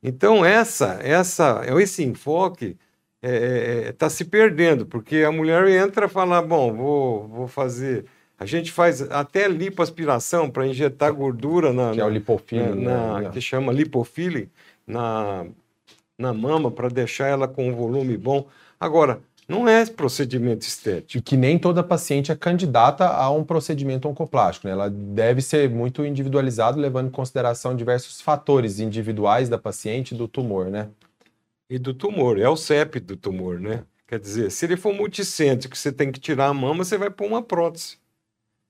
[0.02, 2.76] Então, essa, essa, esse enfoque
[3.22, 7.28] está é, é, é tá se perdendo, porque a mulher entra e fala, bom, vou,
[7.28, 8.04] vou fazer...
[8.38, 11.92] A gente faz até lipoaspiração para injetar gordura na...
[11.92, 12.82] Que é o lipofilling.
[12.82, 13.30] Na, né?
[13.30, 14.50] Que chama lipofilling
[14.86, 15.46] na,
[16.18, 18.46] na mama para deixar ela com um volume bom.
[18.78, 21.18] Agora, não é procedimento estético.
[21.18, 24.66] E que nem toda paciente é candidata a um procedimento oncoplástico.
[24.66, 24.72] Né?
[24.72, 30.66] Ela deve ser muito individualizado, levando em consideração diversos fatores individuais da paciente do tumor,
[30.66, 30.88] né?
[31.68, 32.38] E do tumor.
[32.38, 33.84] É o CEP do tumor, né?
[34.06, 37.26] Quer dizer, se ele for multicêntrico, você tem que tirar a mama, você vai pôr
[37.26, 37.98] uma prótese.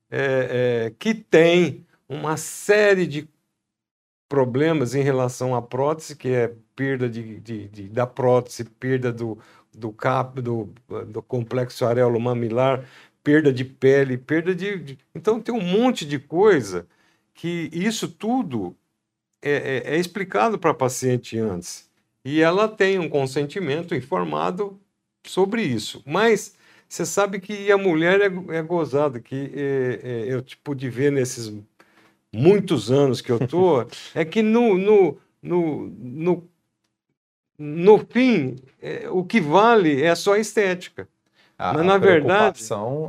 [0.09, 3.29] É, é, que tem uma série de
[4.29, 9.37] problemas em relação à prótese, que é perda de, de, de da prótese, perda do,
[9.73, 10.73] do cap, do,
[11.07, 12.85] do complexo areolo mamilar,
[13.23, 16.87] perda de pele, perda de, de, Então tem um monte de coisa
[17.33, 18.75] que isso tudo
[19.41, 21.87] é, é, é explicado para paciente antes
[22.27, 24.77] e ela tem um consentimento informado
[25.25, 26.03] sobre isso.
[26.05, 31.09] Mas você sabe que a mulher é, é gozada, que é, é, eu pude ver
[31.09, 31.53] nesses
[32.29, 36.49] muitos anos que eu tô, é que no, no, no, no,
[37.57, 41.07] no fim, é, o que vale é só a estética.
[41.57, 42.61] A, Mas, na verdade,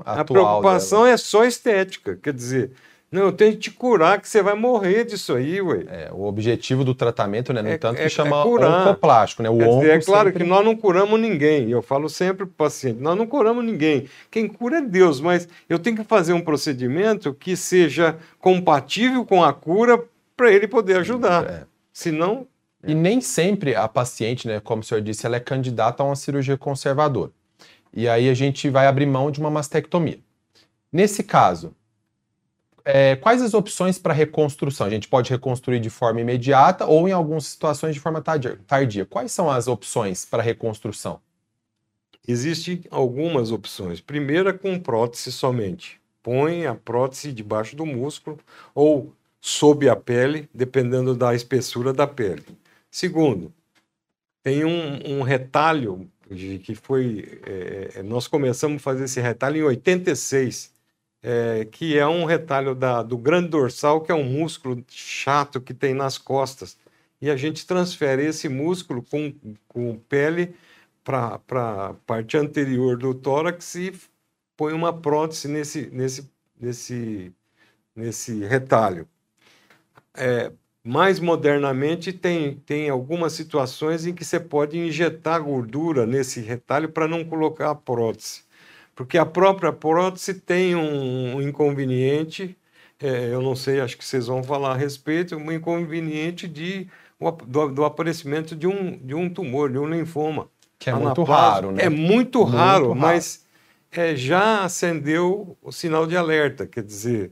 [0.05, 1.15] a preocupação dela.
[1.15, 2.17] é só estética.
[2.23, 2.71] Quer dizer,
[3.11, 5.85] não, eu tenho que te curar, que você vai morrer disso aí, ué.
[5.89, 7.63] É, o objetivo do tratamento, né?
[7.63, 9.49] No é, tanto é, que chama é oncoplástico, né?
[9.49, 10.45] O onco dizer, é claro sempre...
[10.45, 11.71] que nós não curamos ninguém.
[11.71, 14.07] Eu falo sempre para o paciente, nós não curamos ninguém.
[14.31, 19.43] Quem cura é Deus, mas eu tenho que fazer um procedimento que seja compatível com
[19.43, 20.05] a cura
[20.37, 21.45] para ele poder ajudar.
[21.49, 21.63] É.
[21.93, 22.47] Senão...
[22.87, 26.15] E nem sempre a paciente, né, como o senhor disse, ela é candidata a uma
[26.15, 27.33] cirurgia conservadora.
[27.93, 30.19] E aí a gente vai abrir mão de uma mastectomia.
[30.93, 31.75] Nesse caso,
[32.91, 34.87] é, quais as opções para reconstrução?
[34.87, 39.05] A gente pode reconstruir de forma imediata ou em algumas situações de forma tardia.
[39.05, 41.21] Quais são as opções para reconstrução?
[42.27, 44.01] Existem algumas opções.
[44.01, 46.01] Primeira, com prótese somente.
[46.23, 48.39] Põe a prótese debaixo do músculo
[48.75, 52.47] ou sob a pele, dependendo da espessura da pele.
[52.91, 53.53] Segundo,
[54.43, 56.11] tem um, um retalho
[56.65, 57.39] que foi.
[57.45, 60.78] É, nós começamos a fazer esse retalho em 86
[61.23, 65.75] é, que é um retalho da, do grande dorsal, que é um músculo chato que
[65.75, 66.77] tem nas costas.
[67.21, 69.33] E a gente transfere esse músculo com,
[69.67, 70.55] com pele
[71.03, 73.93] para a parte anterior do tórax e
[74.57, 77.33] põe uma prótese nesse, nesse, nesse,
[77.95, 79.09] nesse retalho.
[80.15, 80.53] É,
[80.85, 87.09] mais modernamente, tem, tem algumas situações em que você pode injetar gordura nesse retalho para
[87.09, 88.43] não colocar a prótese.
[88.99, 92.59] Porque a própria prótese tem um inconveniente,
[92.99, 96.89] é, eu não sei, acho que vocês vão falar a respeito, um inconveniente de,
[97.47, 100.49] do, do aparecimento de um, de um tumor, de um linfoma.
[100.81, 101.85] Que é muito raro, né?
[101.85, 102.97] É muito, Muito raro, raro.
[102.97, 103.47] mas
[103.93, 106.67] é, já acendeu o sinal de alerta.
[106.67, 107.31] Quer dizer,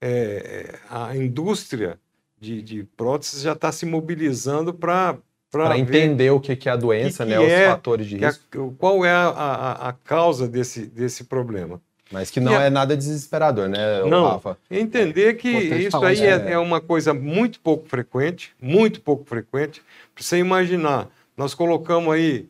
[0.00, 1.96] é, a indústria
[2.40, 5.16] de, de próteses já está se mobilizando para
[5.62, 7.38] Para entender o que que é a doença, que né?
[7.38, 8.74] que Os é- fatores de que a- risco.
[8.78, 11.80] qual é a, a, a causa desse, desse problema.
[12.12, 14.24] Mas que não E a- é nada desesperador, né, Não.
[14.32, 14.58] Rafa?
[14.70, 19.82] Entender que Importante isso aí é, é uma coisa muito pouco frequente, muito pouco frequente.
[20.14, 22.48] Para você imaginar, nós colocamos aí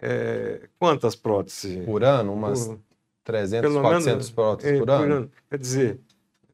[0.00, 1.84] é, quantas próteses?
[1.84, 2.78] Por ano, umas Por-
[3.24, 5.30] 300, pelo 400 menos, próteses é, por ano.
[5.48, 5.98] Quer dizer,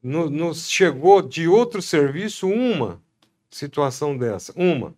[0.03, 3.01] no- nos chegou de outro serviço uma
[3.51, 4.94] situação dessa, uma.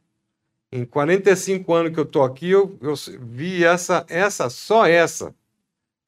[0.72, 5.35] Em 45 anos que eu estou aqui, eu, eu vi essa, essa, só essa.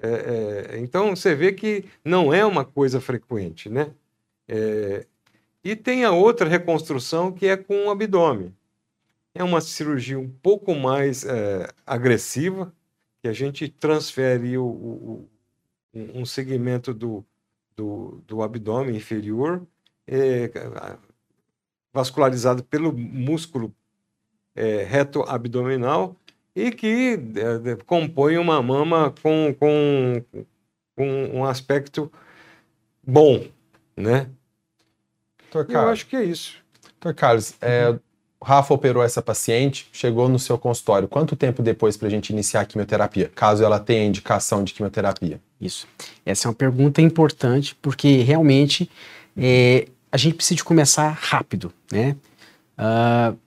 [0.00, 3.94] É, é, então você vê que não é uma coisa frequente, né?
[4.48, 5.06] É,
[5.64, 8.54] e tem a outra reconstrução que é com o abdômen.
[9.34, 12.74] É uma cirurgia um pouco mais é, agressiva,
[13.22, 15.30] que a gente transfere o, o-
[15.94, 17.24] um um segmento do,
[17.76, 19.66] do, do abdômen inferior,
[20.06, 20.50] é,
[21.92, 23.74] vascularizado pelo músculo
[24.54, 26.14] é, reto abdominal
[26.54, 30.22] e que é, compõe uma mama com, com,
[30.96, 32.12] com um aspecto
[33.06, 33.46] bom,
[33.96, 34.28] né?
[35.54, 36.56] Eu Carlos, acho que é isso.
[37.00, 37.98] doutor Carlos é,
[38.40, 41.06] o Rafa operou essa paciente, chegou no seu consultório.
[41.06, 43.30] Quanto tempo depois para a gente iniciar a quimioterapia?
[43.34, 45.40] Caso ela tenha indicação de quimioterapia.
[45.60, 45.86] Isso.
[46.26, 48.90] Essa é uma pergunta importante, porque realmente
[49.36, 52.16] é, a gente precisa de começar rápido, né?
[52.76, 53.38] Te-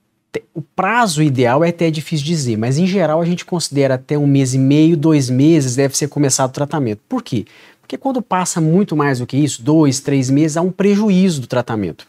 [0.54, 4.26] o prazo ideal é até difícil dizer, mas em geral a gente considera até um
[4.26, 7.00] mês e meio, dois meses deve ser começado o tratamento.
[7.08, 7.44] Por quê?
[7.80, 11.46] Porque quando passa muito mais do que isso, dois, três meses, há um prejuízo do
[11.46, 12.06] tratamento.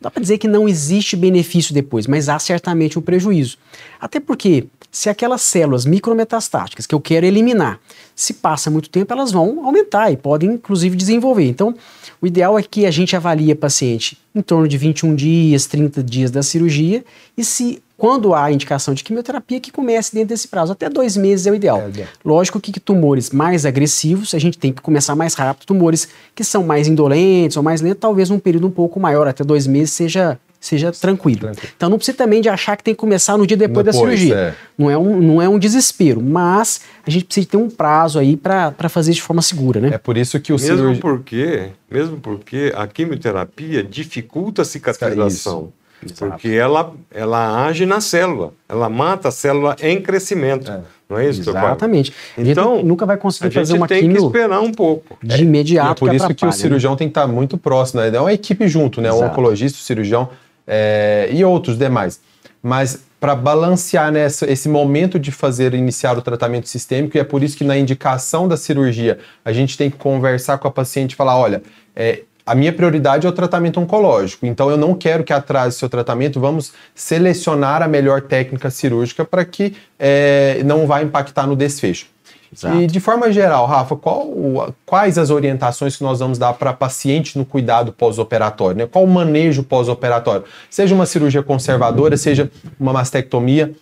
[0.00, 3.58] Não dá para dizer que não existe benefício depois, mas há certamente um prejuízo.
[4.00, 7.78] Até porque, se aquelas células micrometastáticas que eu quero eliminar,
[8.14, 11.48] se passa muito tempo, elas vão aumentar e podem, inclusive, desenvolver.
[11.48, 11.74] Então,
[12.20, 16.02] o ideal é que a gente avalie a paciente em torno de 21 dias, 30
[16.02, 17.04] dias da cirurgia,
[17.36, 20.72] e se, quando há indicação de quimioterapia, que comece dentro desse prazo.
[20.72, 21.80] Até dois meses é o ideal.
[21.80, 22.08] É o ideal.
[22.24, 25.66] Lógico que tumores mais agressivos, a gente tem que começar mais rápido.
[25.66, 29.44] Tumores que são mais indolentes ou mais lentos, talvez um período um pouco maior, até
[29.44, 31.40] dois meses, seja, seja tranquilo.
[31.40, 31.72] Tranquilo.
[31.76, 34.18] Então não precisa também de achar que tem que começar no dia depois, da Depois,
[34.18, 34.34] cirurgia.
[34.36, 34.54] é.
[34.76, 38.36] Não, é um, não é um desespero, mas a gente precisa ter um prazo aí
[38.36, 39.90] para fazer de forma segura, né?
[39.94, 41.00] É por isso que o Mesmo cirurgião.
[41.00, 45.72] porque, mesmo porque a quimioterapia dificulta a cicatrização.
[46.16, 50.70] Porque ela, ela age na célula, ela mata a célula em crescimento.
[50.70, 50.80] É.
[51.10, 51.40] Não é isso?
[51.50, 52.12] Exatamente.
[52.36, 55.18] A gente Então, nunca vai conseguir fazer gente uma tem que esperar um pouco.
[55.20, 56.04] de imediato.
[56.04, 56.52] é por isso que o né?
[56.52, 58.14] cirurgião tem que estar muito próximo, né?
[58.14, 59.10] É uma equipe junto, né?
[59.10, 59.32] O Exato.
[59.32, 60.28] oncologista, o cirurgião
[60.68, 62.20] é, e outros demais.
[62.62, 67.24] Mas para balancear né, essa- esse momento de fazer iniciar o tratamento sistêmico, e é
[67.24, 71.12] por isso que na indicação da cirurgia a gente tem que conversar com a paciente
[71.12, 71.62] e falar: olha,
[71.96, 75.88] é, a minha prioridade é o tratamento oncológico, então eu não quero que atrase seu
[75.88, 82.06] tratamento, vamos selecionar a melhor técnica cirúrgica para que é, não vá impactar no desfecho.
[82.52, 82.76] Exato.
[82.80, 87.36] E de forma geral, Rafa, qual- quais as orientações que nós vamos dar para paciente
[87.36, 88.78] no cuidado pós-operatório?
[88.78, 88.86] Né?
[88.86, 90.44] Qual o manejo pós-operatório?
[90.70, 93.72] Seja uma cirurgia conservadora, seja uma mastectomia.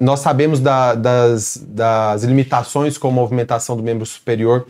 [0.00, 4.66] Nós sabemos da- das, das limitações com a movimentação do membro superior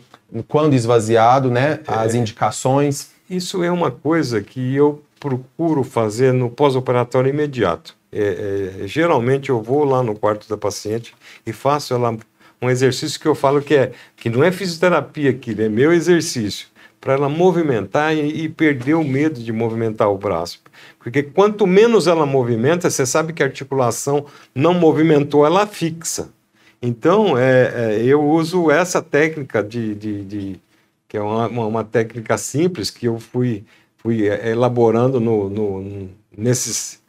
[0.49, 1.81] quando esvaziado, né?
[1.87, 3.11] As indicações.
[3.31, 7.95] Isso é uma coisa que eu procuro fazer no pós-operatório imediato.
[8.13, 11.15] É, é, geralmente eu vou lá no quarto da paciente
[11.47, 12.17] e faço ela
[12.61, 16.69] um exercício que eu falo que é que não é fisioterapia aqui, é meu exercício
[17.05, 20.63] para ela movimentar e, e perder o medo de movimentar o braço.
[20.99, 26.31] Porque quanto menos ela movimenta, você sabe que a articulação não movimentou, ela fixa.
[26.81, 30.61] Então, é, é, eu uso essa técnica de, de, de-
[31.07, 33.65] que é uma, uma, técnica simples que eu fui,
[33.99, 37.03] fui é, elaborando no- no- nesses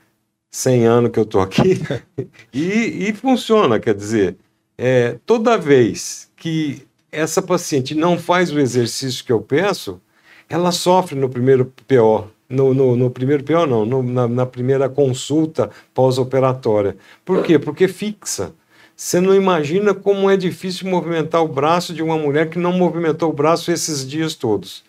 [0.52, 1.80] 100 anos que eu estou aqui
[2.54, 4.38] e, e funciona, quer dizer,
[4.78, 10.02] é, toda vez que essa paciente não faz o exercício que eu peço,
[10.50, 12.28] ela sofre no primeiro PO.
[12.48, 16.96] No, no, no primeiro PO, não, no- na, na primeira consulta pós-operatória.
[17.24, 17.58] Por quê?
[17.58, 18.54] Porque fixa.
[18.96, 23.30] Você não imagina como é difícil movimentar o braço de uma mulher que não movimentou
[23.30, 24.84] o braço esses dias todos.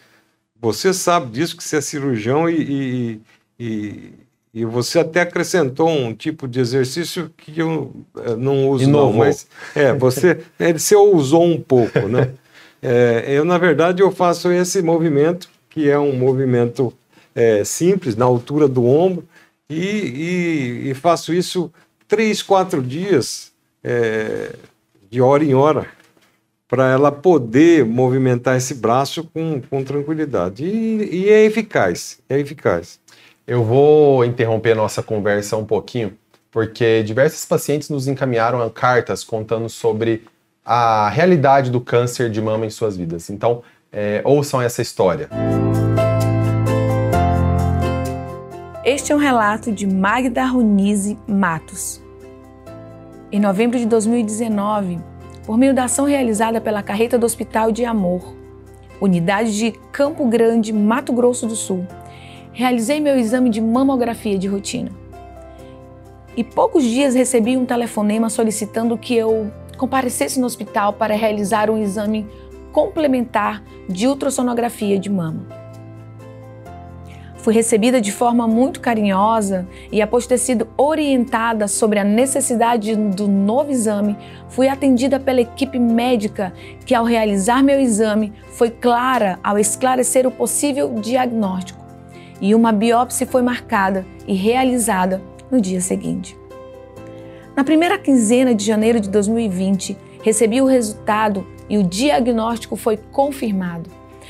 [0.60, 3.20] Você sabe disso, que você é cirurgião e,
[3.60, 4.12] e, e,
[4.56, 9.46] e você até acrescentou um tipo de exercício que eu eh, não uso, não, mas
[9.74, 12.30] é, você, é, você usou um pouco, né?
[12.82, 16.92] É, eu, na verdade, eu faço esse movimento, que é um movimento
[17.34, 19.26] é, simples, na altura do ombro,
[19.68, 19.74] e,
[20.84, 21.72] e, e faço isso
[22.06, 23.50] três, quatro dias,
[23.82, 24.52] é,
[25.10, 25.86] de hora em hora,
[26.68, 30.64] para ela poder movimentar esse braço com, com tranquilidade.
[30.64, 33.00] E, e é eficaz, é eficaz.
[33.46, 36.18] Eu vou interromper nossa conversa um pouquinho,
[36.50, 40.24] porque diversos pacientes nos encaminharam cartas contando sobre
[40.64, 43.30] a realidade do câncer de mama em suas vidas.
[43.30, 45.28] Então, é, ouçam essa história.
[48.84, 52.02] Este é um relato de Magda Runise Matos.
[53.30, 54.98] Em novembro de 2019,
[55.44, 58.34] por meio da ação realizada pela Carreta do Hospital de Amor,
[59.00, 61.86] unidade de Campo Grande, Mato Grosso do Sul,
[62.56, 64.90] realizei meu exame de mamografia de rotina.
[66.34, 71.76] E poucos dias recebi um telefonema solicitando que eu comparecesse no hospital para realizar um
[71.76, 72.26] exame
[72.72, 75.46] complementar de ultrassonografia de mama.
[77.36, 83.28] Fui recebida de forma muito carinhosa e, após ter sido orientada sobre a necessidade do
[83.28, 84.16] novo exame,
[84.48, 86.54] fui atendida pela equipe médica
[86.86, 91.85] que, ao realizar meu exame, foi clara ao esclarecer o possível diagnóstico.
[92.40, 96.36] E uma biópsia foi marcada e realizada no dia seguinte.
[97.54, 103.88] Na primeira quinzena de janeiro de 2020, recebi o resultado e o diagnóstico foi confirmado: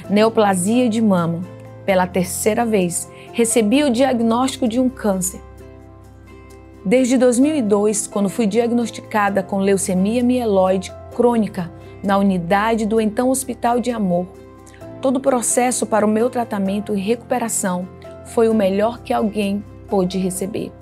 [0.09, 1.41] neoplasia de mama
[1.87, 5.41] pela terceira vez, recebi o diagnóstico de um câncer.
[6.85, 11.71] Desde 2002, quando fui diagnosticada com leucemia mieloide crônica
[12.03, 14.27] na unidade do então Hospital de Amor,
[15.01, 17.89] todo o processo para o meu tratamento e recuperação
[18.27, 20.72] foi o melhor que alguém pôde receber.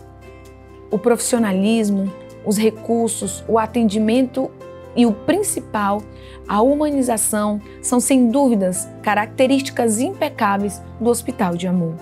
[0.91, 2.13] O profissionalismo,
[2.45, 4.51] os recursos, o atendimento
[4.97, 6.03] e o principal,
[6.49, 11.95] a humanização, são sem dúvidas características impecáveis do Hospital de Amor.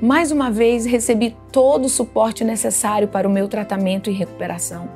[0.00, 4.88] Mais uma vez recebi todo o suporte necessário para o meu tratamento e recuperação.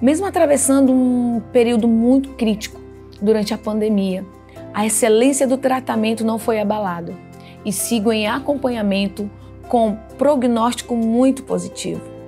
[0.00, 2.80] Mesmo atravessando um período muito crítico
[3.20, 4.24] durante a pandemia,
[4.72, 7.27] a excelência do tratamento não foi abalada
[7.64, 9.30] e sigo em acompanhamento
[9.68, 12.18] com prognóstico muito positivo.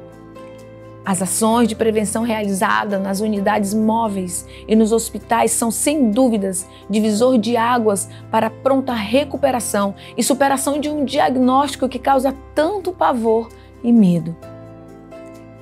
[1.05, 7.39] As ações de prevenção realizadas nas unidades móveis e nos hospitais são, sem dúvidas, divisor
[7.39, 13.49] de águas para a pronta recuperação e superação de um diagnóstico que causa tanto pavor
[13.83, 14.37] e medo.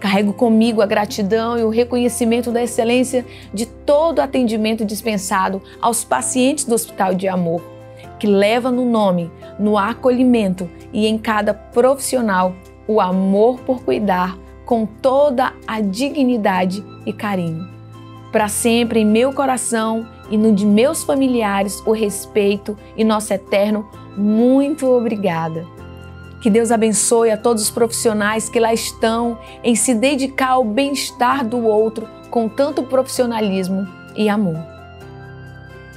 [0.00, 6.04] Carrego comigo a gratidão e o reconhecimento da excelência de todo o atendimento dispensado aos
[6.04, 7.62] pacientes do Hospital de Amor,
[8.18, 12.54] que leva no nome, no acolhimento e em cada profissional
[12.86, 17.68] o amor por cuidar com toda a dignidade e carinho.
[18.30, 23.88] Para sempre em meu coração e no de meus familiares o respeito e nosso eterno
[24.16, 25.64] muito obrigada.
[26.42, 31.46] Que Deus abençoe a todos os profissionais que lá estão em se dedicar ao bem-estar
[31.46, 34.58] do outro com tanto profissionalismo e amor.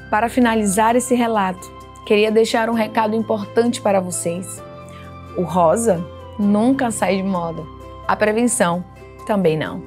[0.10, 1.72] Para finalizar esse relato,
[2.06, 4.62] queria deixar um recado importante para vocês.
[5.38, 6.04] O rosa
[6.38, 7.64] nunca sai de moda.
[8.08, 8.84] A prevenção
[9.26, 9.82] também não.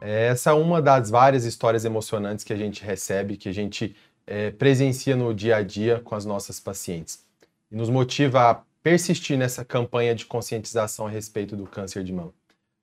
[0.00, 3.96] Essa é uma das várias histórias emocionantes que a gente recebe, que a gente
[4.26, 7.24] é, presencia no dia a dia com as nossas pacientes.
[7.70, 12.32] E nos motiva a persistir nessa campanha de conscientização a respeito do câncer de mama.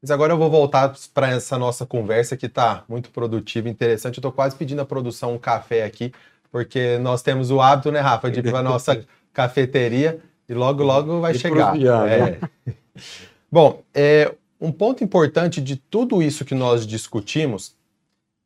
[0.02, 4.18] Mas agora eu vou voltar para essa nossa conversa que está muito produtiva, interessante.
[4.18, 6.12] Eu estou quase pedindo à produção um café aqui,
[6.52, 10.84] porque nós temos o hábito, né, Rafa, de ir para a nossa cafeteria e logo,
[10.84, 11.76] logo vai e chegar.
[11.80, 12.32] É.
[12.32, 12.40] Né?
[13.52, 17.76] Bom, é, um ponto importante de tudo isso que nós discutimos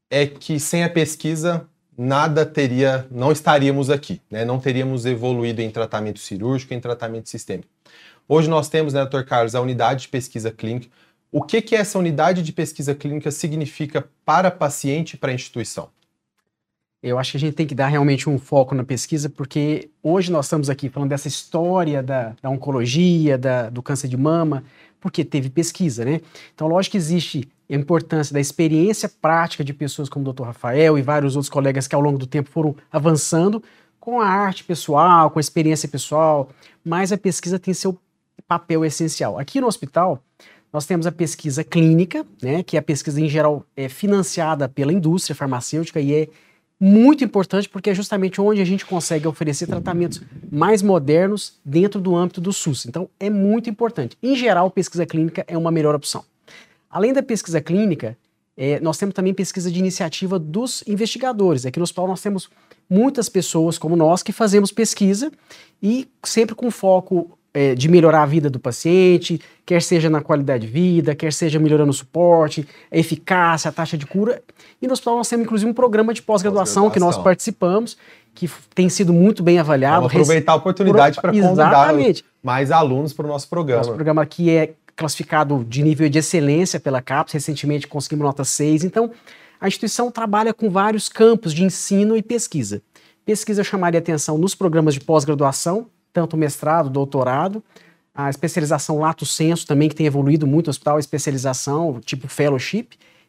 [0.09, 4.43] é que sem a pesquisa nada teria, não estaríamos aqui, né?
[4.43, 7.69] não teríamos evoluído em tratamento cirúrgico, em tratamento sistêmico.
[8.27, 9.21] Hoje nós temos, né, Dr.
[9.21, 10.87] Carlos, a unidade de pesquisa clínica.
[11.37, 15.89] O que, que essa unidade de pesquisa clínica significa para paciente e para instituição?
[17.03, 20.31] Eu acho que a gente tem que dar realmente um foco na pesquisa, porque hoje
[20.31, 24.63] nós estamos aqui falando dessa história da, da oncologia, da, do câncer de mama,
[24.97, 26.21] porque teve pesquisa, né?
[26.53, 30.43] Então, lógico que existe a importância da experiência prática de pessoas como o Dr.
[30.43, 33.61] Rafael e vários outros colegas que ao longo do tempo foram avançando
[33.99, 36.47] com a arte pessoal, com a experiência pessoal,
[36.81, 37.99] mas a pesquisa tem seu
[38.47, 39.37] papel essencial.
[39.37, 40.23] Aqui no hospital,
[40.75, 44.91] nós temos a pesquisa clínica, né, que é a pesquisa em geral é financiada pela
[44.91, 46.27] indústria farmacêutica e é
[46.77, 50.21] muito importante porque é justamente onde a gente consegue oferecer tratamentos
[50.51, 52.85] mais modernos dentro do âmbito do SUS.
[52.85, 54.17] Então, é muito importante.
[54.21, 56.25] Em geral, pesquisa clínica é uma melhor opção.
[56.89, 58.17] Além da pesquisa clínica,
[58.57, 61.65] é, nós temos também pesquisa de iniciativa dos investigadores.
[61.65, 62.49] Aqui no hospital nós temos
[62.89, 65.31] muitas pessoas como nós que fazemos pesquisa
[65.81, 70.67] e sempre com foco é, de melhorar a vida do paciente, quer seja na qualidade
[70.67, 74.43] de vida, quer seja melhorando o suporte, a eficácia, a taxa de cura.
[74.81, 77.97] E no hospital nós temos inclusive um programa de pós-graduação pós que nós participamos,
[78.33, 80.01] que tem sido muito bem avaliado.
[80.01, 81.95] Vamos aproveitar a oportunidade para convidar
[82.43, 83.83] mais alunos para o nosso programa.
[83.83, 88.83] Nosso programa aqui é classificado de nível de excelência pela CAPES, recentemente conseguimos nota 6.
[88.83, 89.11] Então,
[89.61, 92.81] a instituição trabalha com vários campos de ensino e pesquisa.
[93.25, 97.61] Pesquisa chamaria atenção nos programas de pós-graduação, tanto mestrado, doutorado,
[98.15, 102.87] a especialização lato senso também, que tem evoluído muito no hospital, especialização, tipo fellowship,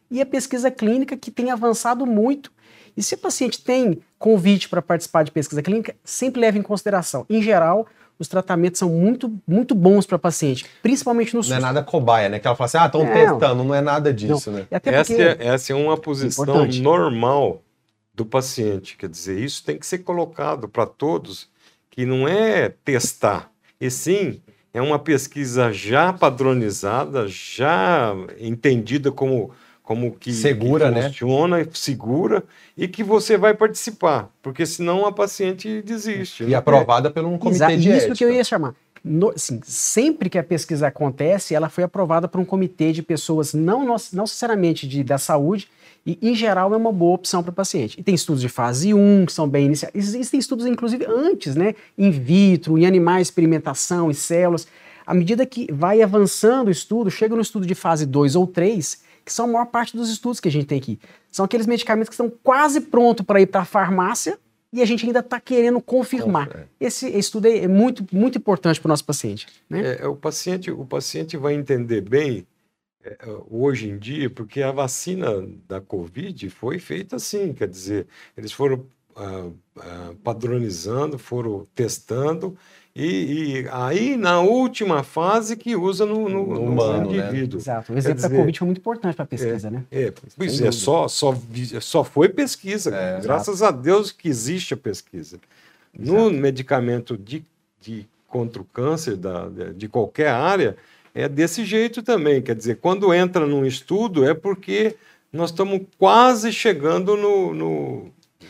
[0.09, 2.49] e a pesquisa clínica, que tem avançado muito.
[2.95, 7.25] E se o paciente tem convite para participar de pesquisa clínica, sempre leve em consideração.
[7.29, 7.85] Em geral,
[8.17, 11.49] os tratamentos são muito, muito bons para paciente, principalmente no SUS.
[11.49, 12.39] Não é nada cobaia, né?
[12.39, 14.59] Que ela fala assim, ah, estão testando, não é nada disso, não.
[14.59, 14.67] né?
[14.71, 16.81] Essa é, essa é uma posição importante.
[16.81, 17.61] normal
[18.13, 21.49] do paciente, quer dizer, isso tem que ser colocado para todos
[21.97, 23.49] que não é testar,
[23.81, 24.39] e sim
[24.71, 29.49] é uma pesquisa já padronizada, já entendida como
[29.81, 31.07] como que, segura, que né?
[31.07, 31.67] funciona, né?
[31.73, 32.43] segura
[32.77, 36.43] e que você vai participar, porque senão a paciente desiste.
[36.43, 36.55] E né?
[36.55, 38.15] aprovada por um comitê Exato, de isso ética.
[38.15, 38.75] que eu ia chamar.
[39.03, 43.55] No, assim, sempre que a pesquisa acontece, ela foi aprovada por um comitê de pessoas
[43.55, 45.67] não, não necessariamente de, da saúde,
[46.07, 47.99] e, em geral, é uma boa opção para o paciente.
[47.99, 49.93] E tem estudos de fase 1, que são bem iniciais.
[49.93, 51.75] Existem estudos, inclusive, antes, né?
[51.97, 54.65] In vitro, em animais, experimentação, em células.
[55.05, 59.01] À medida que vai avançando o estudo, chega no estudo de fase 2 ou 3,
[59.25, 60.97] que são a maior parte dos estudos que a gente tem aqui.
[61.29, 64.39] São aqueles medicamentos que estão quase prontos para ir para a farmácia
[64.71, 66.49] e a gente ainda está querendo confirmar.
[66.55, 66.63] É.
[66.79, 69.45] Esse estudo é muito, muito importante para o nosso paciente.
[69.69, 69.81] Né?
[69.81, 70.71] É, é, o paciente.
[70.71, 72.47] O paciente vai entender bem
[73.49, 78.85] hoje em dia, porque a vacina da Covid foi feita assim, quer dizer, eles foram
[79.15, 79.49] ah,
[79.79, 82.57] ah, padronizando, foram testando,
[82.99, 87.17] e, e, aí na última fase que usa no, no, no humano, né?
[87.17, 87.57] indivíduo.
[87.57, 87.61] Né?
[87.61, 87.93] Exato.
[87.93, 89.83] O exemplo dizer, da Covid foi muito importante para a pesquisa, é, né?
[89.91, 91.37] É, pois é, só, só,
[91.79, 92.95] só foi pesquisa.
[92.95, 93.77] É, graças exato.
[93.77, 95.37] a Deus que existe a pesquisa.
[95.97, 96.31] No exato.
[96.31, 97.45] medicamento de,
[97.79, 100.75] de contra o câncer da, de qualquer área,
[101.13, 102.41] é desse jeito também.
[102.41, 104.95] Quer dizer, quando entra num estudo é porque
[105.31, 107.53] nós estamos quase chegando no.
[107.53, 108.05] no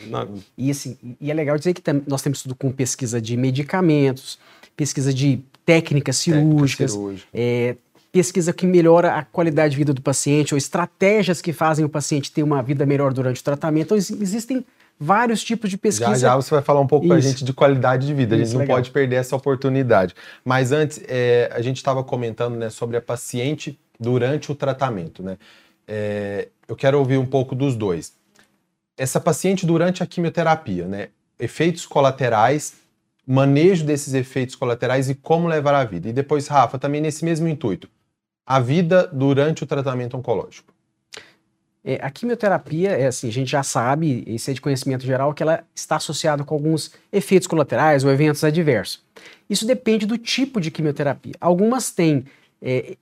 [0.08, 0.28] na...
[0.58, 4.39] e, assim, e é legal dizer que nós temos estudo com pesquisa de medicamentos,
[4.76, 7.76] pesquisa de técnicas cirúrgicas, Técnica é,
[8.12, 12.32] pesquisa que melhora a qualidade de vida do paciente, ou estratégias que fazem o paciente
[12.32, 13.95] ter uma vida melhor durante o tratamento.
[13.95, 14.66] Então, existem
[15.00, 16.12] vários tipos de pesquisa.
[16.12, 18.36] Já, já você vai falar um pouco para a gente de qualidade de vida.
[18.36, 18.78] Isso, a gente não legal.
[18.78, 20.16] pode perder essa oportunidade.
[20.43, 25.22] Mas antes, é, a gente estava comentando né, sobre a paciente durante o tratamento.
[25.22, 25.38] Né?
[25.88, 28.14] É, eu quero ouvir um pouco dos dois.
[28.98, 31.10] Essa paciente durante a quimioterapia, né?
[31.39, 32.74] efeitos colaterais,
[33.26, 36.10] manejo desses efeitos colaterais e como levar a vida.
[36.10, 37.89] E depois, Rafa, também nesse mesmo intuito,
[38.45, 40.74] a vida durante o tratamento oncológico.
[41.89, 45.41] É, a quimioterapia, é assim, a gente já sabe, isso é de conhecimento geral, que
[45.41, 49.01] ela está associada com alguns efeitos colaterais ou eventos adversos.
[49.49, 51.35] Isso depende do tipo de quimioterapia.
[51.39, 52.25] Algumas têm
[52.61, 52.97] é,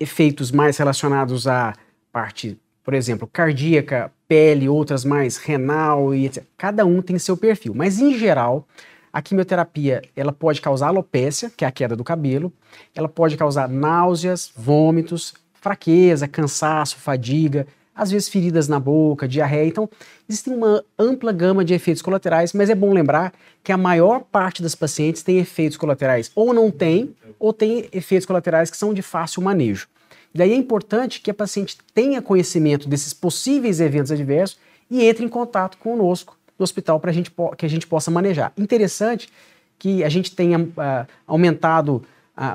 [0.00, 1.72] efeitos mais relacionados à
[2.10, 6.42] parte, por exemplo, cardíaca, pele, outras mais renal e etc.
[6.58, 8.66] Cada um tem seu perfil, mas em geral,
[9.12, 12.52] a quimioterapia ela pode causar alopécia, que é a queda do cabelo,
[12.92, 19.66] ela pode causar náuseas, vômitos, fraqueza, cansaço, fadiga, às vezes feridas na boca, diarreia.
[19.66, 19.88] Então,
[20.28, 23.32] existe uma ampla gama de efeitos colaterais, mas é bom lembrar
[23.64, 28.26] que a maior parte das pacientes tem efeitos colaterais ou não tem, ou tem efeitos
[28.26, 29.88] colaterais que são de fácil manejo.
[30.34, 34.58] Daí é importante que a paciente tenha conhecimento desses possíveis eventos adversos
[34.90, 37.12] e entre em contato conosco no hospital para
[37.56, 38.52] que a gente possa manejar.
[38.56, 39.28] Interessante
[39.78, 42.02] que a gente tenha uh, aumentado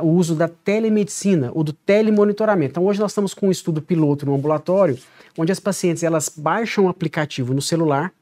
[0.04, 2.72] o uso da telemedicina, ou do telemonitoramento.
[2.72, 4.98] Então, hoje nós estamos com um estudo piloto no ambulatório,
[5.38, 8.14] onde as pacientes elas baixam o aplicativo no celular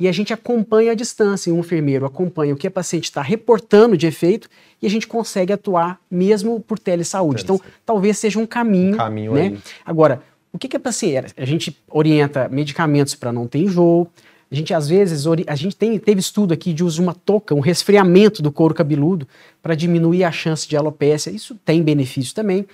[0.00, 3.98] e a gente acompanha a distância, um enfermeiro acompanha o que a paciente está reportando
[3.98, 4.48] de efeito
[4.80, 7.42] e a gente consegue atuar mesmo por telesaúde.
[7.42, 8.94] Então, talvez seja um caminho.
[8.94, 9.58] Um caminho né?
[9.84, 11.34] Agora, o que, que a paciente.
[11.36, 14.08] A gente orienta medicamentos para não ter enjoo,
[14.50, 17.54] a gente, às vezes, a gente tem, teve estudo aqui de uso de uma touca,
[17.54, 19.26] um resfriamento do couro cabeludo
[19.62, 21.30] para diminuir a chance de alopécia.
[21.30, 22.66] Isso tem benefício também,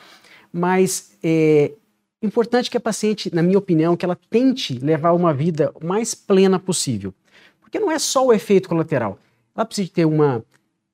[0.50, 1.72] mas é
[2.22, 6.58] importante que a paciente, na minha opinião, que ela tente levar uma vida mais plena
[6.58, 7.12] possível.
[7.60, 9.18] Porque não é só o efeito colateral.
[9.54, 10.42] Ela precisa ter uma...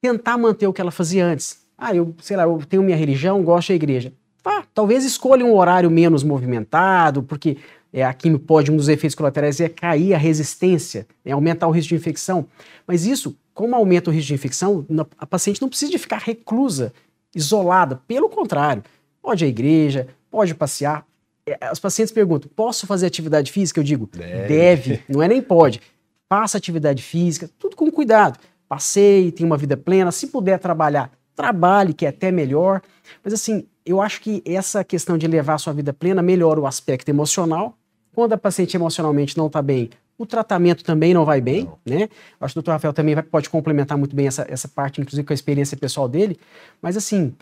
[0.01, 1.63] tentar manter o que ela fazia antes.
[1.79, 4.13] Ah, eu, sei lá, eu tenho minha religião, gosto da igreja.
[4.45, 7.57] Ah, talvez escolha um horário menos movimentado, porque
[7.93, 11.71] é, a quimio pode, um dos efeitos colaterais é cair a resistência, né, aumentar o
[11.71, 12.47] risco de infecção.
[12.87, 14.87] Mas isso, como aumenta o risco de infecção,
[15.19, 16.93] a paciente não precisa de ficar reclusa,
[17.35, 18.01] isolada.
[18.07, 18.83] Pelo contrário,
[19.21, 21.07] pode ir à igreja, pode passear.
[21.47, 23.81] É, pacientes perguntam: posso fazer atividade física?
[23.81, 25.81] Eu digo: deve, deve não é nem pode.
[26.29, 28.39] Faça atividade física, tudo com cuidado.
[28.67, 30.11] Passeie, tenha uma vida plena.
[30.11, 32.81] Se puder trabalhar, trabalhe, que é até melhor.
[33.23, 36.67] Mas assim, eu acho que essa questão de levar a sua vida plena melhora o
[36.67, 37.77] aspecto emocional.
[38.15, 41.79] Quando a paciente emocionalmente não está bem, o tratamento também não vai bem, não.
[41.85, 42.09] né?
[42.41, 45.27] Acho que o doutor Rafael também vai, pode complementar muito bem essa, essa parte, inclusive
[45.27, 46.39] com a experiência pessoal dele.
[46.81, 47.35] Mas assim,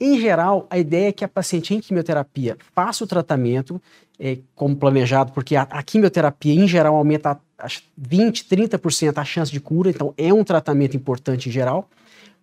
[0.00, 3.80] em geral, a ideia é que a paciente em quimioterapia faça o tratamento
[4.18, 9.24] é, como planejado, porque a, a, quimioterapia, em geral, aumenta a, a 20%, 30% a
[9.24, 11.88] chance de cura, então é um tratamento importante em geral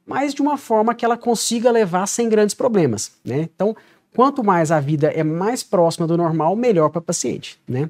[0.09, 3.47] mas de uma forma que ela consiga levar sem grandes problemas, né?
[3.53, 3.77] Então,
[4.16, 7.89] quanto mais a vida é mais próxima do normal, melhor para a paciente, né?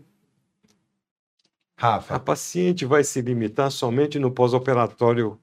[1.78, 2.16] Rafa.
[2.16, 5.40] A paciente vai se limitar somente no pós-operatório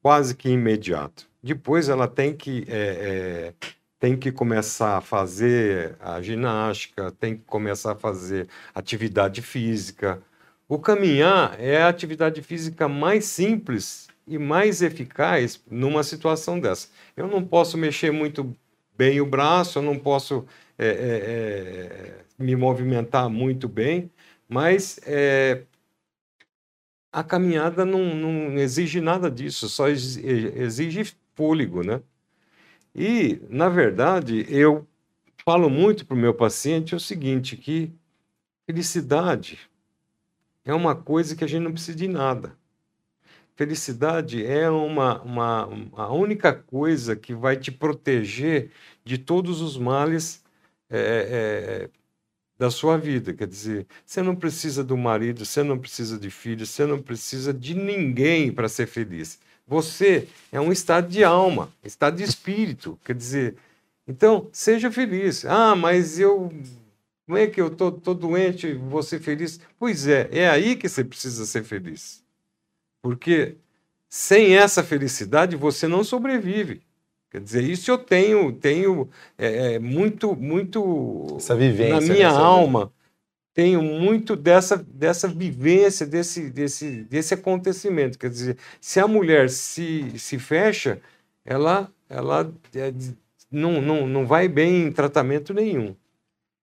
[0.00, 1.28] quase que imediato.
[1.42, 3.68] Depois ela tem que, é, é,
[3.98, 10.22] tem que começar a fazer a ginástica, tem que começar a fazer atividade física.
[10.68, 16.88] O caminhar é a atividade física mais simples e mais eficaz numa situação dessa.
[17.16, 18.56] Eu não posso mexer muito
[19.02, 20.46] bem o braço, eu não posso
[20.78, 24.08] é, é, é, me movimentar muito bem,
[24.48, 25.64] mas é,
[27.10, 32.00] a caminhada não, não, exige nada disso, só exige fôlego, né?
[32.94, 34.86] E, na verdade, eu
[35.44, 37.92] falo muito para o meu paciente o seguinte, que
[38.66, 39.58] felicidade
[40.64, 42.56] é uma coisa que a gente não precisa de nada.
[43.54, 48.70] Felicidade é uma, uma, a única coisa que vai te proteger
[49.04, 50.42] de todos os males
[50.88, 51.90] é, é,
[52.58, 53.34] da sua vida.
[53.34, 57.52] Quer dizer, você não precisa do marido, você não precisa de filhos, você não precisa
[57.52, 59.38] de ninguém para ser feliz.
[59.66, 62.98] Você é um estado de alma, estado de espírito.
[63.04, 63.56] Quer dizer,
[64.06, 65.44] então seja feliz.
[65.44, 66.50] Ah, mas eu
[67.26, 69.60] como é que eu tô, tô doente, vou ser feliz?
[69.78, 72.21] Pois é, é aí que você precisa ser feliz.
[73.02, 73.56] Porque
[74.08, 76.82] sem essa felicidade você não sobrevive.
[77.30, 82.92] Quer dizer, isso eu tenho, tenho é, é muito, muito essa vivência, na minha alma.
[83.54, 88.18] Tenho muito dessa, dessa vivência, desse, desse, desse acontecimento.
[88.18, 91.00] Quer dizer, se a mulher se, se fecha,
[91.44, 92.92] ela, ela é,
[93.50, 95.96] não, não, não vai bem em tratamento nenhum.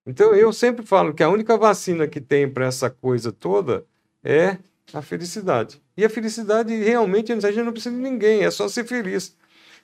[0.05, 3.85] Então, eu sempre falo que a única vacina que tem para essa coisa toda
[4.23, 4.57] é
[4.93, 5.81] a felicidade.
[5.99, 9.35] E a felicidade realmente a gente não precisa de ninguém, é só ser feliz.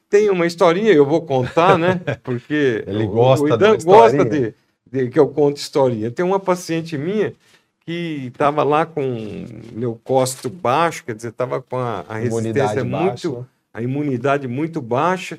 [0.10, 2.00] Tem uma historinha, eu vou contar, né?
[2.24, 4.54] Porque ele gosta, o Idan gosta de,
[4.90, 6.10] de, que eu conte historinha.
[6.10, 7.34] Tem uma paciente minha
[7.82, 9.44] que estava lá com
[9.76, 13.48] leucócito baixo, quer dizer, estava com a, a resistência muito, baixa.
[13.74, 15.38] a imunidade muito baixa,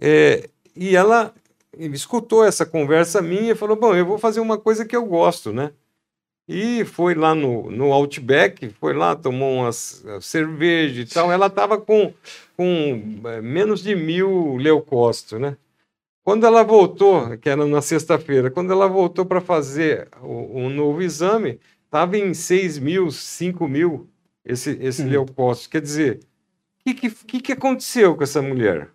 [0.00, 1.34] é, e ela
[1.78, 5.52] escutou essa conversa minha e falou: Bom, eu vou fazer uma coisa que eu gosto,
[5.52, 5.70] né?
[6.46, 11.32] E foi lá no, no Outback, foi lá, tomou umas eh, cerveja e tal.
[11.32, 12.12] Ela estava com,
[12.54, 15.56] com é, menos de mil leucócitos, né?
[16.22, 21.02] Quando ela voltou, que era na sexta-feira, quando ela voltou para fazer o, o, novo
[21.02, 24.08] exame, estava em 6 mil, 5 mil
[24.44, 25.08] esse, esse hum.
[25.08, 25.70] leucócito.
[25.70, 26.20] Quer dizer,
[26.86, 28.86] o que, que, que aconteceu com essa mulher?
[28.86, 28.90] O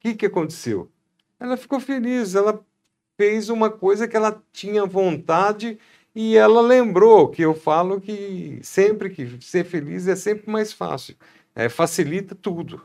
[0.00, 0.90] que, que aconteceu?
[1.38, 2.64] Ela ficou feliz, ela
[3.16, 5.78] fez uma coisa que ela tinha vontade
[6.14, 11.14] e ela lembrou que eu falo que sempre que ser feliz é sempre mais fácil,
[11.54, 12.80] é, facilita tudo.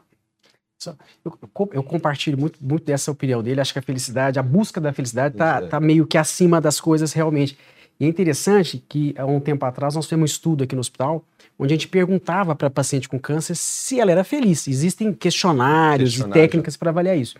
[1.25, 1.39] Eu,
[1.73, 3.59] eu, compartilho muito, muito dessa opinião dele.
[3.59, 7.13] Acho que a felicidade, a busca da felicidade, está tá meio que acima das coisas
[7.13, 7.57] realmente.
[7.99, 11.25] E é interessante que há um tempo atrás nós fizemos um estudo aqui no hospital
[11.59, 14.67] onde a gente perguntava para paciente com câncer se ela era feliz.
[14.67, 17.35] Existem questionários e técnicas para avaliar isso.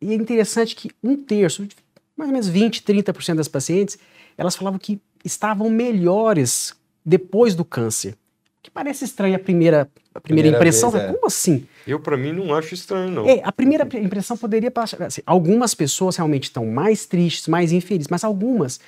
[0.00, 1.66] E é interessante que um terço,
[2.14, 3.98] mais ou menos 20, 30% das pacientes
[4.36, 6.74] elas falavam que estavam melhores
[7.04, 8.16] depois do câncer.
[8.62, 9.82] Que parece estranho a primeira,
[10.14, 10.90] a primeira, primeira impressão.
[10.90, 11.12] Vez, é.
[11.12, 11.66] Como assim?
[11.86, 13.28] Eu, para mim, não acho estranho, não.
[13.28, 15.02] É, a primeira impressão poderia passar.
[15.02, 18.80] Assim, algumas pessoas realmente estão mais tristes, mais infelizes, mas algumas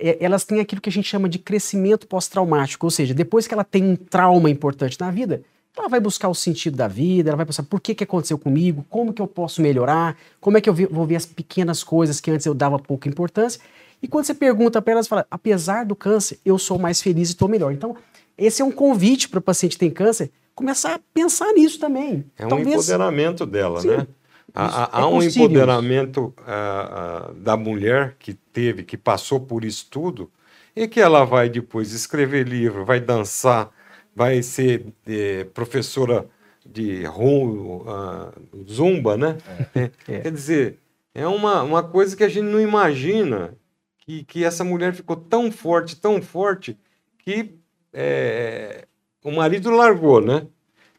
[0.00, 3.54] é, elas têm aquilo que a gente chama de crescimento pós-traumático, ou seja, depois que
[3.54, 5.42] ela tem um trauma importante na vida,
[5.80, 8.84] ela vai buscar o sentido da vida, ela vai pensar por que, que aconteceu comigo,
[8.88, 12.30] como que eu posso melhorar, como é que eu vou ver as pequenas coisas que
[12.30, 13.60] antes eu dava pouca importância,
[14.02, 17.32] e quando você pergunta para elas, fala, apesar do câncer, eu sou mais feliz e
[17.32, 17.70] estou melhor.
[17.70, 17.94] Então,
[18.36, 22.24] esse é um convite para o paciente que tem câncer começar a pensar nisso também.
[22.38, 22.68] É Talvez...
[22.68, 23.88] um empoderamento dela, Sim.
[23.88, 24.06] né?
[24.54, 29.86] Há, há é um empoderamento uh, uh, da mulher que teve, que passou por isso
[29.90, 30.30] tudo,
[30.74, 33.70] e que ela vai depois escrever livro, vai dançar,
[34.14, 36.28] vai ser é, professora
[36.64, 39.38] de rum, uh, zumba, né?
[39.74, 39.90] É.
[40.08, 40.20] É.
[40.20, 40.78] Quer dizer,
[41.14, 43.56] é uma, uma coisa que a gente não imagina
[43.98, 46.78] que, que essa mulher ficou tão forte, tão forte,
[47.18, 47.54] que
[47.92, 48.86] é,
[49.24, 50.46] o marido largou, né?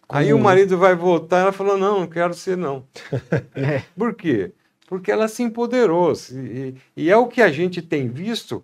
[0.07, 2.85] Aí o marido vai voltar, ela falou, não, não quero ser não.
[3.55, 3.81] É.
[3.97, 4.51] Por quê?
[4.87, 6.11] Porque ela se empoderou.
[6.33, 8.61] E, e, é o que a gente tem visto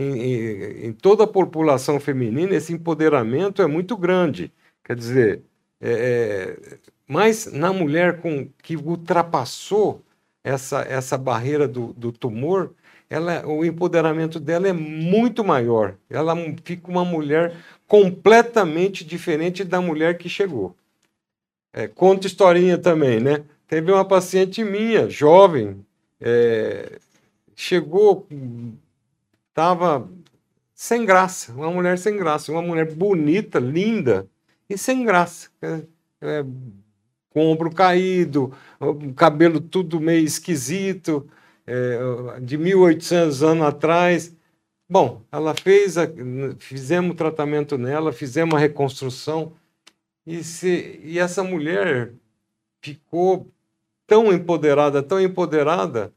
[0.00, 4.52] em, em, em, toda a população feminina, esse empoderamento é muito grande.
[4.82, 5.42] Quer dizer,
[5.80, 10.02] é, é, mas na mulher com, que ultrapassou
[10.42, 12.72] essa, essa barreira do, do tumor,
[13.10, 15.96] ela, o empoderamento dela é muito maior.
[16.08, 16.34] Ela
[16.64, 20.74] fica uma mulher completamente diferente da mulher que chegou.
[21.72, 23.44] É, conta historinha também, né?
[23.68, 25.84] Teve uma paciente minha, jovem,
[26.20, 26.98] é,
[27.54, 28.26] chegou,
[29.60, 30.08] estava
[30.74, 34.26] sem graça, uma mulher sem graça, uma mulher bonita, linda
[34.68, 35.50] e sem graça.
[35.60, 35.82] É,
[36.22, 36.44] é,
[37.28, 41.28] com ombro caído, o cabelo tudo meio esquisito,
[41.66, 44.34] é, de 1800 anos atrás.
[44.88, 46.08] Bom, ela fez, a,
[46.58, 49.52] fizemos tratamento nela, fizemos a reconstrução,
[50.26, 52.12] e, se, e essa mulher
[52.80, 53.46] ficou
[54.06, 56.12] tão empoderada, tão empoderada,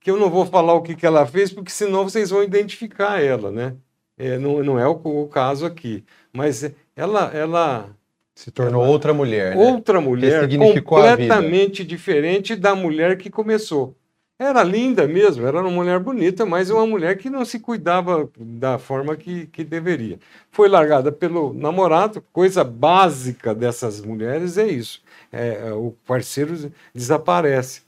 [0.00, 3.22] que eu não vou falar o que, que ela fez, porque senão vocês vão identificar
[3.22, 3.74] ela, né?
[4.16, 6.04] É, não, não é o, o, caso aqui.
[6.32, 7.90] Mas ela, ela
[8.34, 9.56] se tornou ela, outra mulher.
[9.56, 9.70] Né?
[9.70, 10.48] Outra mulher,
[10.82, 13.94] completamente diferente da mulher que começou.
[14.40, 18.78] Era linda mesmo, era uma mulher bonita, mas uma mulher que não se cuidava da
[18.78, 20.18] forma que, que deveria.
[20.52, 25.02] Foi largada pelo namorado, coisa básica dessas mulheres é isso.
[25.32, 27.82] É, é o parceiro desaparece.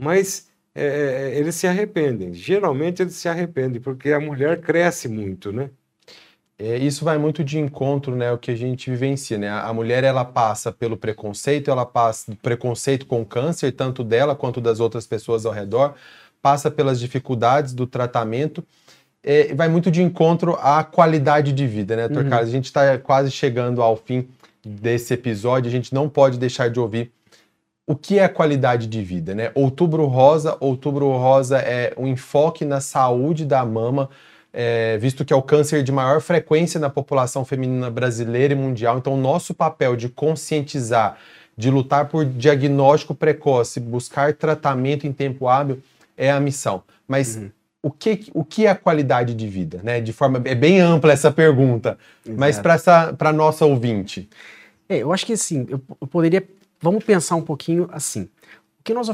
[0.00, 2.32] Mas é, é, eles se arrependem.
[2.32, 5.70] Geralmente eles se arrependem, porque a mulher cresce muito, né?
[6.58, 9.50] É, isso vai muito de encontro, né, o que a gente vivencia, né?
[9.50, 14.78] A mulher ela passa pelo preconceito, ela passa preconceito com câncer, tanto dela quanto das
[14.78, 15.94] outras pessoas ao redor,
[16.40, 18.64] passa pelas dificuldades do tratamento,
[19.24, 22.18] é, vai muito de encontro à qualidade de vida, né, Dr.
[22.18, 22.30] Uhum.
[22.30, 22.48] Carlos?
[22.48, 24.28] A gente está quase chegando ao fim
[24.64, 27.12] desse episódio, a gente não pode deixar de ouvir
[27.92, 29.50] o que é qualidade de vida, né?
[29.54, 34.08] Outubro Rosa, Outubro Rosa é um enfoque na saúde da mama,
[34.50, 38.96] é, visto que é o câncer de maior frequência na população feminina brasileira e mundial.
[38.96, 41.18] Então, nosso papel de conscientizar,
[41.54, 45.82] de lutar por diagnóstico precoce, buscar tratamento em tempo hábil
[46.16, 46.82] é a missão.
[47.06, 47.50] Mas uhum.
[47.82, 49.82] o, que, o que é a qualidade de vida?
[49.82, 50.00] Né?
[50.00, 52.40] De forma é bem ampla essa pergunta, Exato.
[52.40, 54.30] mas para a nossa ouvinte.
[54.88, 56.42] É, eu acho que assim, eu, eu poderia.
[56.82, 58.28] Vamos pensar um pouquinho assim.
[58.80, 59.08] O que nós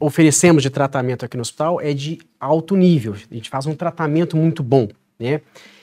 [0.00, 3.12] oferecemos de tratamento aqui no hospital é de alto nível.
[3.12, 4.88] A gente faz um tratamento muito bom,
[5.18, 5.42] né?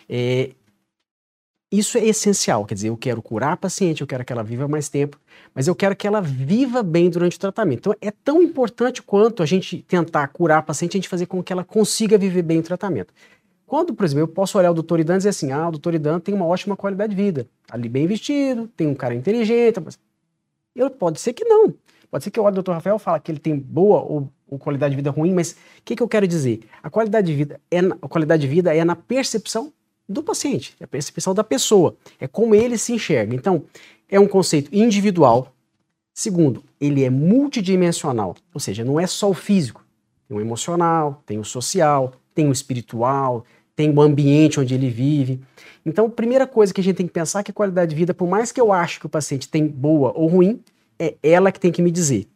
[0.10, 0.50] É,
[1.72, 4.68] isso é essencial, quer dizer, eu quero curar a paciente, eu quero que ela viva
[4.68, 5.20] mais tempo,
[5.54, 7.78] mas eu quero que ela viva bem durante o tratamento.
[7.78, 11.44] Então, é tão importante quanto a gente tentar curar a paciente, a gente fazer com
[11.44, 13.14] que ela consiga viver bem o tratamento.
[13.68, 15.94] Quando, por exemplo, eu posso olhar o doutor Idan e dizer assim, ah, o doutor
[15.94, 19.80] Idan tem uma ótima qualidade de vida, ali bem vestido, tem um cara inteligente,
[20.80, 21.74] eu, pode ser que não.
[22.10, 22.72] Pode ser que eu olhe o Dr.
[22.72, 25.56] Rafael fala que ele tem boa ou, ou qualidade de vida ruim, mas o
[25.86, 26.62] que, que eu quero dizer?
[26.82, 29.72] A qualidade de vida é na, a qualidade de vida é na percepção
[30.08, 33.36] do paciente, é a percepção da pessoa, é como ele se enxerga.
[33.36, 33.64] Então,
[34.10, 35.54] é um conceito individual.
[36.12, 39.86] Segundo, ele é multidimensional, ou seja, não é só o físico.
[40.28, 43.46] Tem o emocional, tem o social, tem o espiritual,
[43.80, 45.40] tem o ambiente onde ele vive.
[45.86, 47.96] Então, a primeira coisa que a gente tem que pensar é que a qualidade de
[47.96, 50.60] vida, por mais que eu ache que o paciente tem boa ou ruim,
[51.00, 52.28] é ela que tem que me dizer.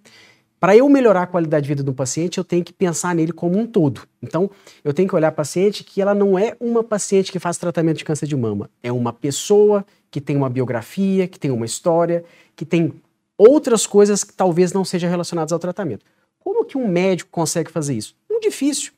[0.57, 3.59] Para eu melhorar a qualidade de vida do paciente, eu tenho que pensar nele como
[3.59, 4.03] um todo.
[4.21, 4.49] Então,
[4.85, 7.97] eu tenho que olhar a paciente que ela não é uma paciente que faz tratamento
[7.97, 12.23] de câncer de mama, é uma pessoa que tem uma biografia, que tem uma história,
[12.55, 12.93] que tem
[13.37, 16.05] outras coisas que talvez não sejam relacionadas ao tratamento.
[16.39, 18.15] Como que um médico consegue fazer isso?
[18.29, 18.93] Muito difícil.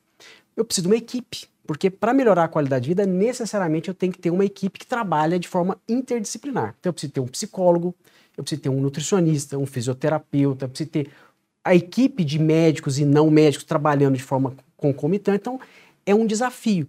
[0.55, 4.11] Eu preciso de uma equipe, porque para melhorar a qualidade de vida, necessariamente eu tenho
[4.11, 6.75] que ter uma equipe que trabalha de forma interdisciplinar.
[6.79, 7.95] Então, eu preciso ter um psicólogo,
[8.37, 11.09] eu preciso ter um nutricionista, um fisioterapeuta, eu preciso ter
[11.63, 15.37] a equipe de médicos e não médicos trabalhando de forma concomitante.
[15.37, 15.59] Então,
[16.05, 16.87] é um desafio.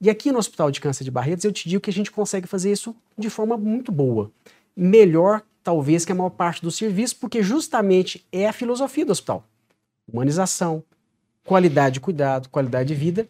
[0.00, 2.46] E aqui no Hospital de Câncer de Barretos, eu te digo que a gente consegue
[2.46, 4.30] fazer isso de forma muito boa.
[4.76, 9.44] Melhor, talvez, que a maior parte do serviço, porque justamente é a filosofia do hospital.
[10.12, 10.84] Humanização,
[11.44, 13.28] qualidade de cuidado, qualidade de vida.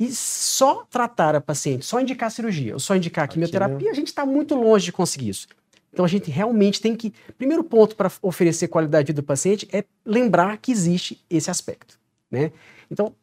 [0.00, 4.24] E só tratar a paciente, só indicar cirurgia, ou só indicar quimioterapia, a gente está
[4.24, 5.46] muito longe de conseguir isso.
[5.92, 7.12] Então a gente realmente tem que.
[7.36, 12.00] Primeiro ponto para oferecer qualidade de vida do paciente é lembrar que existe esse aspecto.
[12.30, 12.50] Né?
[12.90, 13.14] Então,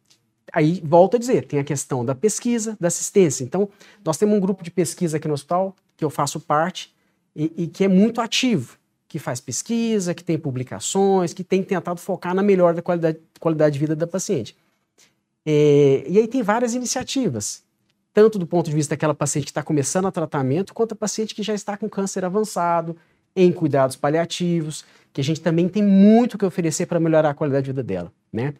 [0.54, 3.44] aí, volto a dizer, tem a questão da pesquisa, da assistência.
[3.44, 3.70] Então,
[4.06, 6.94] nós temos um grupo de pesquisa aqui no hospital, que eu faço parte,
[7.36, 12.00] e, e que é muito ativo, que faz pesquisa, que tem publicações, que tem tentado
[12.00, 14.56] focar na melhor da qualidade, qualidade de vida da paciente.
[15.50, 17.64] É, e aí tem várias iniciativas,
[18.14, 21.34] tanto do ponto de vista daquela paciente que está começando o tratamento, quanto a paciente
[21.34, 22.98] que já está com câncer avançado,
[23.34, 24.84] em cuidados paliativos,
[25.14, 28.12] que a gente também tem muito que oferecer para melhorar a qualidade de vida dela,
[28.34, 28.56] né?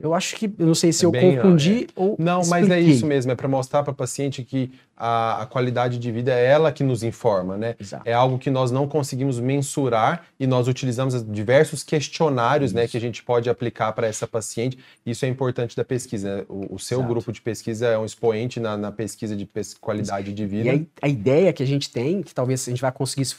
[0.00, 1.86] Eu acho que, eu não sei se É eu bem, confundi é.
[1.94, 2.94] ou Não, mas é expliquei.
[2.94, 6.46] isso mesmo, é para mostrar para a paciente que a, a qualidade de vida é
[6.46, 7.74] ela que nos informa, né?
[7.78, 8.02] Exato.
[8.08, 13.00] É algo que nós não conseguimos mensurar e nós utilizamos diversos questionários, né, que a
[13.00, 14.78] gente pode aplicar para essa paciente.
[15.04, 16.38] Isso é importante da pesquisa.
[16.38, 16.44] né?
[16.48, 17.12] O, o seu Exato.
[17.12, 20.64] grupo de pesquisa é um expoente na, na pesquisa de pes- qualidade de vida.
[20.66, 23.38] E aí, a ideia que a gente tem, que talvez a gente vai conseguir isso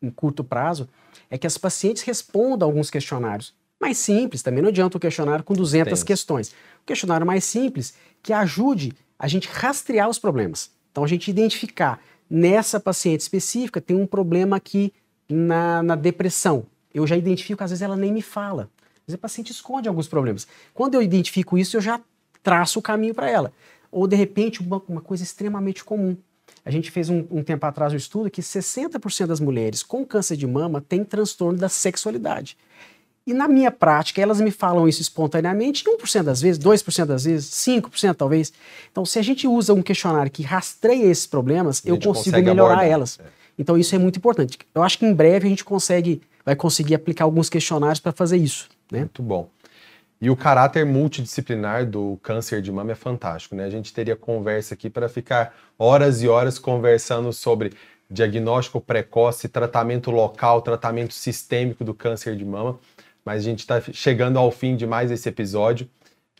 [0.00, 0.88] em curto prazo,
[1.28, 4.42] é que as pacientes respondam alguns questionários mais simples.
[4.42, 6.04] Também não adianta o questionário com 200 Extenso.
[6.04, 6.48] questões.
[6.82, 10.70] O questionário mais simples que ajude a gente rastrear os problemas.
[10.90, 14.92] Então, a gente identificar nessa paciente específica tem um problema aqui
[15.28, 16.66] na, na depressão.
[16.92, 18.70] Eu já identifico, às vezes ela nem me fala.
[18.96, 20.46] Às vezes a paciente esconde alguns problemas.
[20.72, 22.00] Quando eu identifico isso, eu já
[22.42, 23.52] traço o caminho para ela.
[23.90, 26.16] Ou, de repente, uma, uma coisa extremamente comum.
[26.64, 30.36] A gente fez um, um tempo atrás um estudo que 60% das mulheres com câncer
[30.36, 32.56] de mama têm transtorno da sexualidade.
[33.26, 37.50] E na minha prática, elas me falam isso espontaneamente, 1% das vezes, 2% das vezes,
[37.50, 38.52] 5% talvez.
[38.92, 42.88] Então, se a gente usa um questionário que rastreia esses problemas, eu consigo melhorar abordar.
[42.88, 43.18] elas.
[43.18, 43.24] É.
[43.58, 44.58] Então, isso é muito importante.
[44.72, 48.36] Eu acho que em breve a gente consegue, vai conseguir aplicar alguns questionários para fazer
[48.36, 48.68] isso.
[48.92, 49.00] Né?
[49.00, 49.48] Muito bom.
[50.20, 53.64] E o caráter multidisciplinar do câncer de mama é fantástico, né?
[53.64, 57.72] A gente teria conversa aqui para ficar horas e horas conversando sobre
[58.10, 62.78] diagnóstico precoce, tratamento local, tratamento sistêmico do câncer de mama.
[63.26, 65.90] Mas a gente está chegando ao fim de mais esse episódio.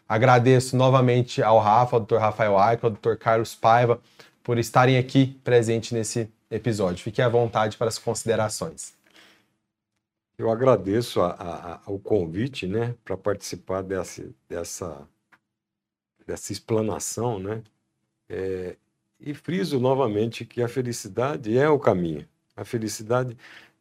[0.09, 2.18] Agradeço novamente ao Rafa, ao Dr.
[2.18, 3.16] Rafael Aica, ao Dr.
[3.18, 4.01] Carlos Paiva,
[4.45, 7.03] por estarem aqui presentes nesse episódio.
[7.03, 8.95] Fique à vontade para as considerações.
[10.39, 15.09] Eu agradeço a- a- a- o convite, né, para participar dessa, dessa,
[16.24, 17.62] dessa explanação, né,
[18.28, 18.74] É,
[19.20, 22.28] e friso novamente que a felicidade é o caminho.
[22.57, 23.37] A felicidade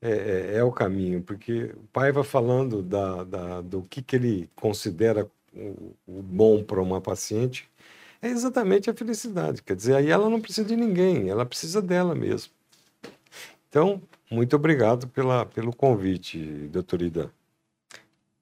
[0.10, 4.16] é, é- é o caminho, porque o pai vai falando da, da- do que, que
[4.16, 7.68] ele considera o, o bom para uma paciente,
[8.22, 9.62] é exatamente a felicidade.
[9.64, 12.52] Quer dizer, aí ela não precisa de ninguém, ela precisa dela mesmo.
[13.70, 14.02] Então,
[14.32, 16.38] muito obrigado pela, pelo convite,
[16.72, 17.32] doutor Ida.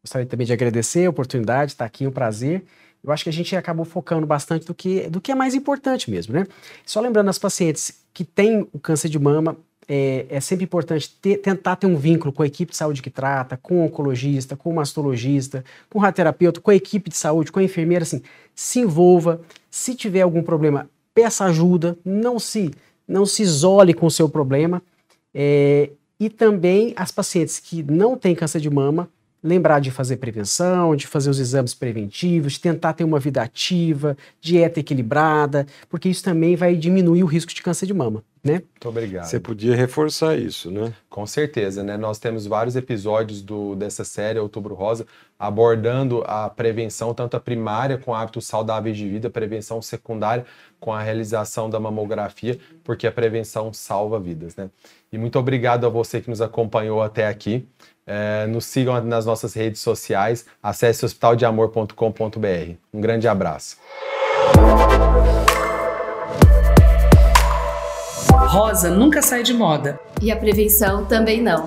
[0.04, 2.64] Gostaria também de agradecer a oportunidade, estar aqui, um prazer.
[3.04, 6.10] Eu acho que a gente acabou focando bastante do que, do que é mais importante
[6.10, 6.46] mesmo, né?
[6.86, 9.58] Só lembrando as pacientes que têm o câncer de mama,
[9.88, 13.10] é, é sempre importante ter- tentar ter um vínculo com a equipe de saúde que
[13.10, 17.52] trata, com o oncologista, com o mastologista, com o radioterapeuta, com a equipe de saúde,
[17.52, 18.22] com a enfermeira, assim,
[18.56, 19.42] se envolva.
[19.70, 22.72] Se tiver algum problema, peça ajuda, não se,
[23.08, 24.82] não se isole com o seu problema.
[25.34, 29.10] É, e também as pacientes que não têm câncer de mama,
[29.44, 34.16] lembrar de fazer prevenção, de fazer os exames preventivos, de tentar ter uma vida ativa,
[34.40, 38.54] dieta equilibrada, porque isso também vai diminuir o risco de câncer de mama, né?
[38.56, 39.26] Muito obrigado.
[39.26, 40.94] Você podia reforçar isso, né?
[41.10, 41.96] Com certeza, né?
[41.96, 45.08] Nós temos vários episódios do, dessa série Outubro Rosa
[45.40, 50.46] abordando a prevenção, tanto a primária com hábitos saudáveis de vida, prevenção secundária
[50.80, 54.70] com a realização da mamografia, porque a prevenção salva vidas, né?
[55.12, 57.66] E muito obrigado a você que nos acompanhou até aqui.
[58.06, 62.76] É, nos sigam nas nossas redes sociais, acesse hospitaldeamor.com.br.
[62.94, 63.78] Um grande abraço.
[68.54, 70.00] Rosa nunca sai de moda.
[70.22, 71.66] E a prevenção também não.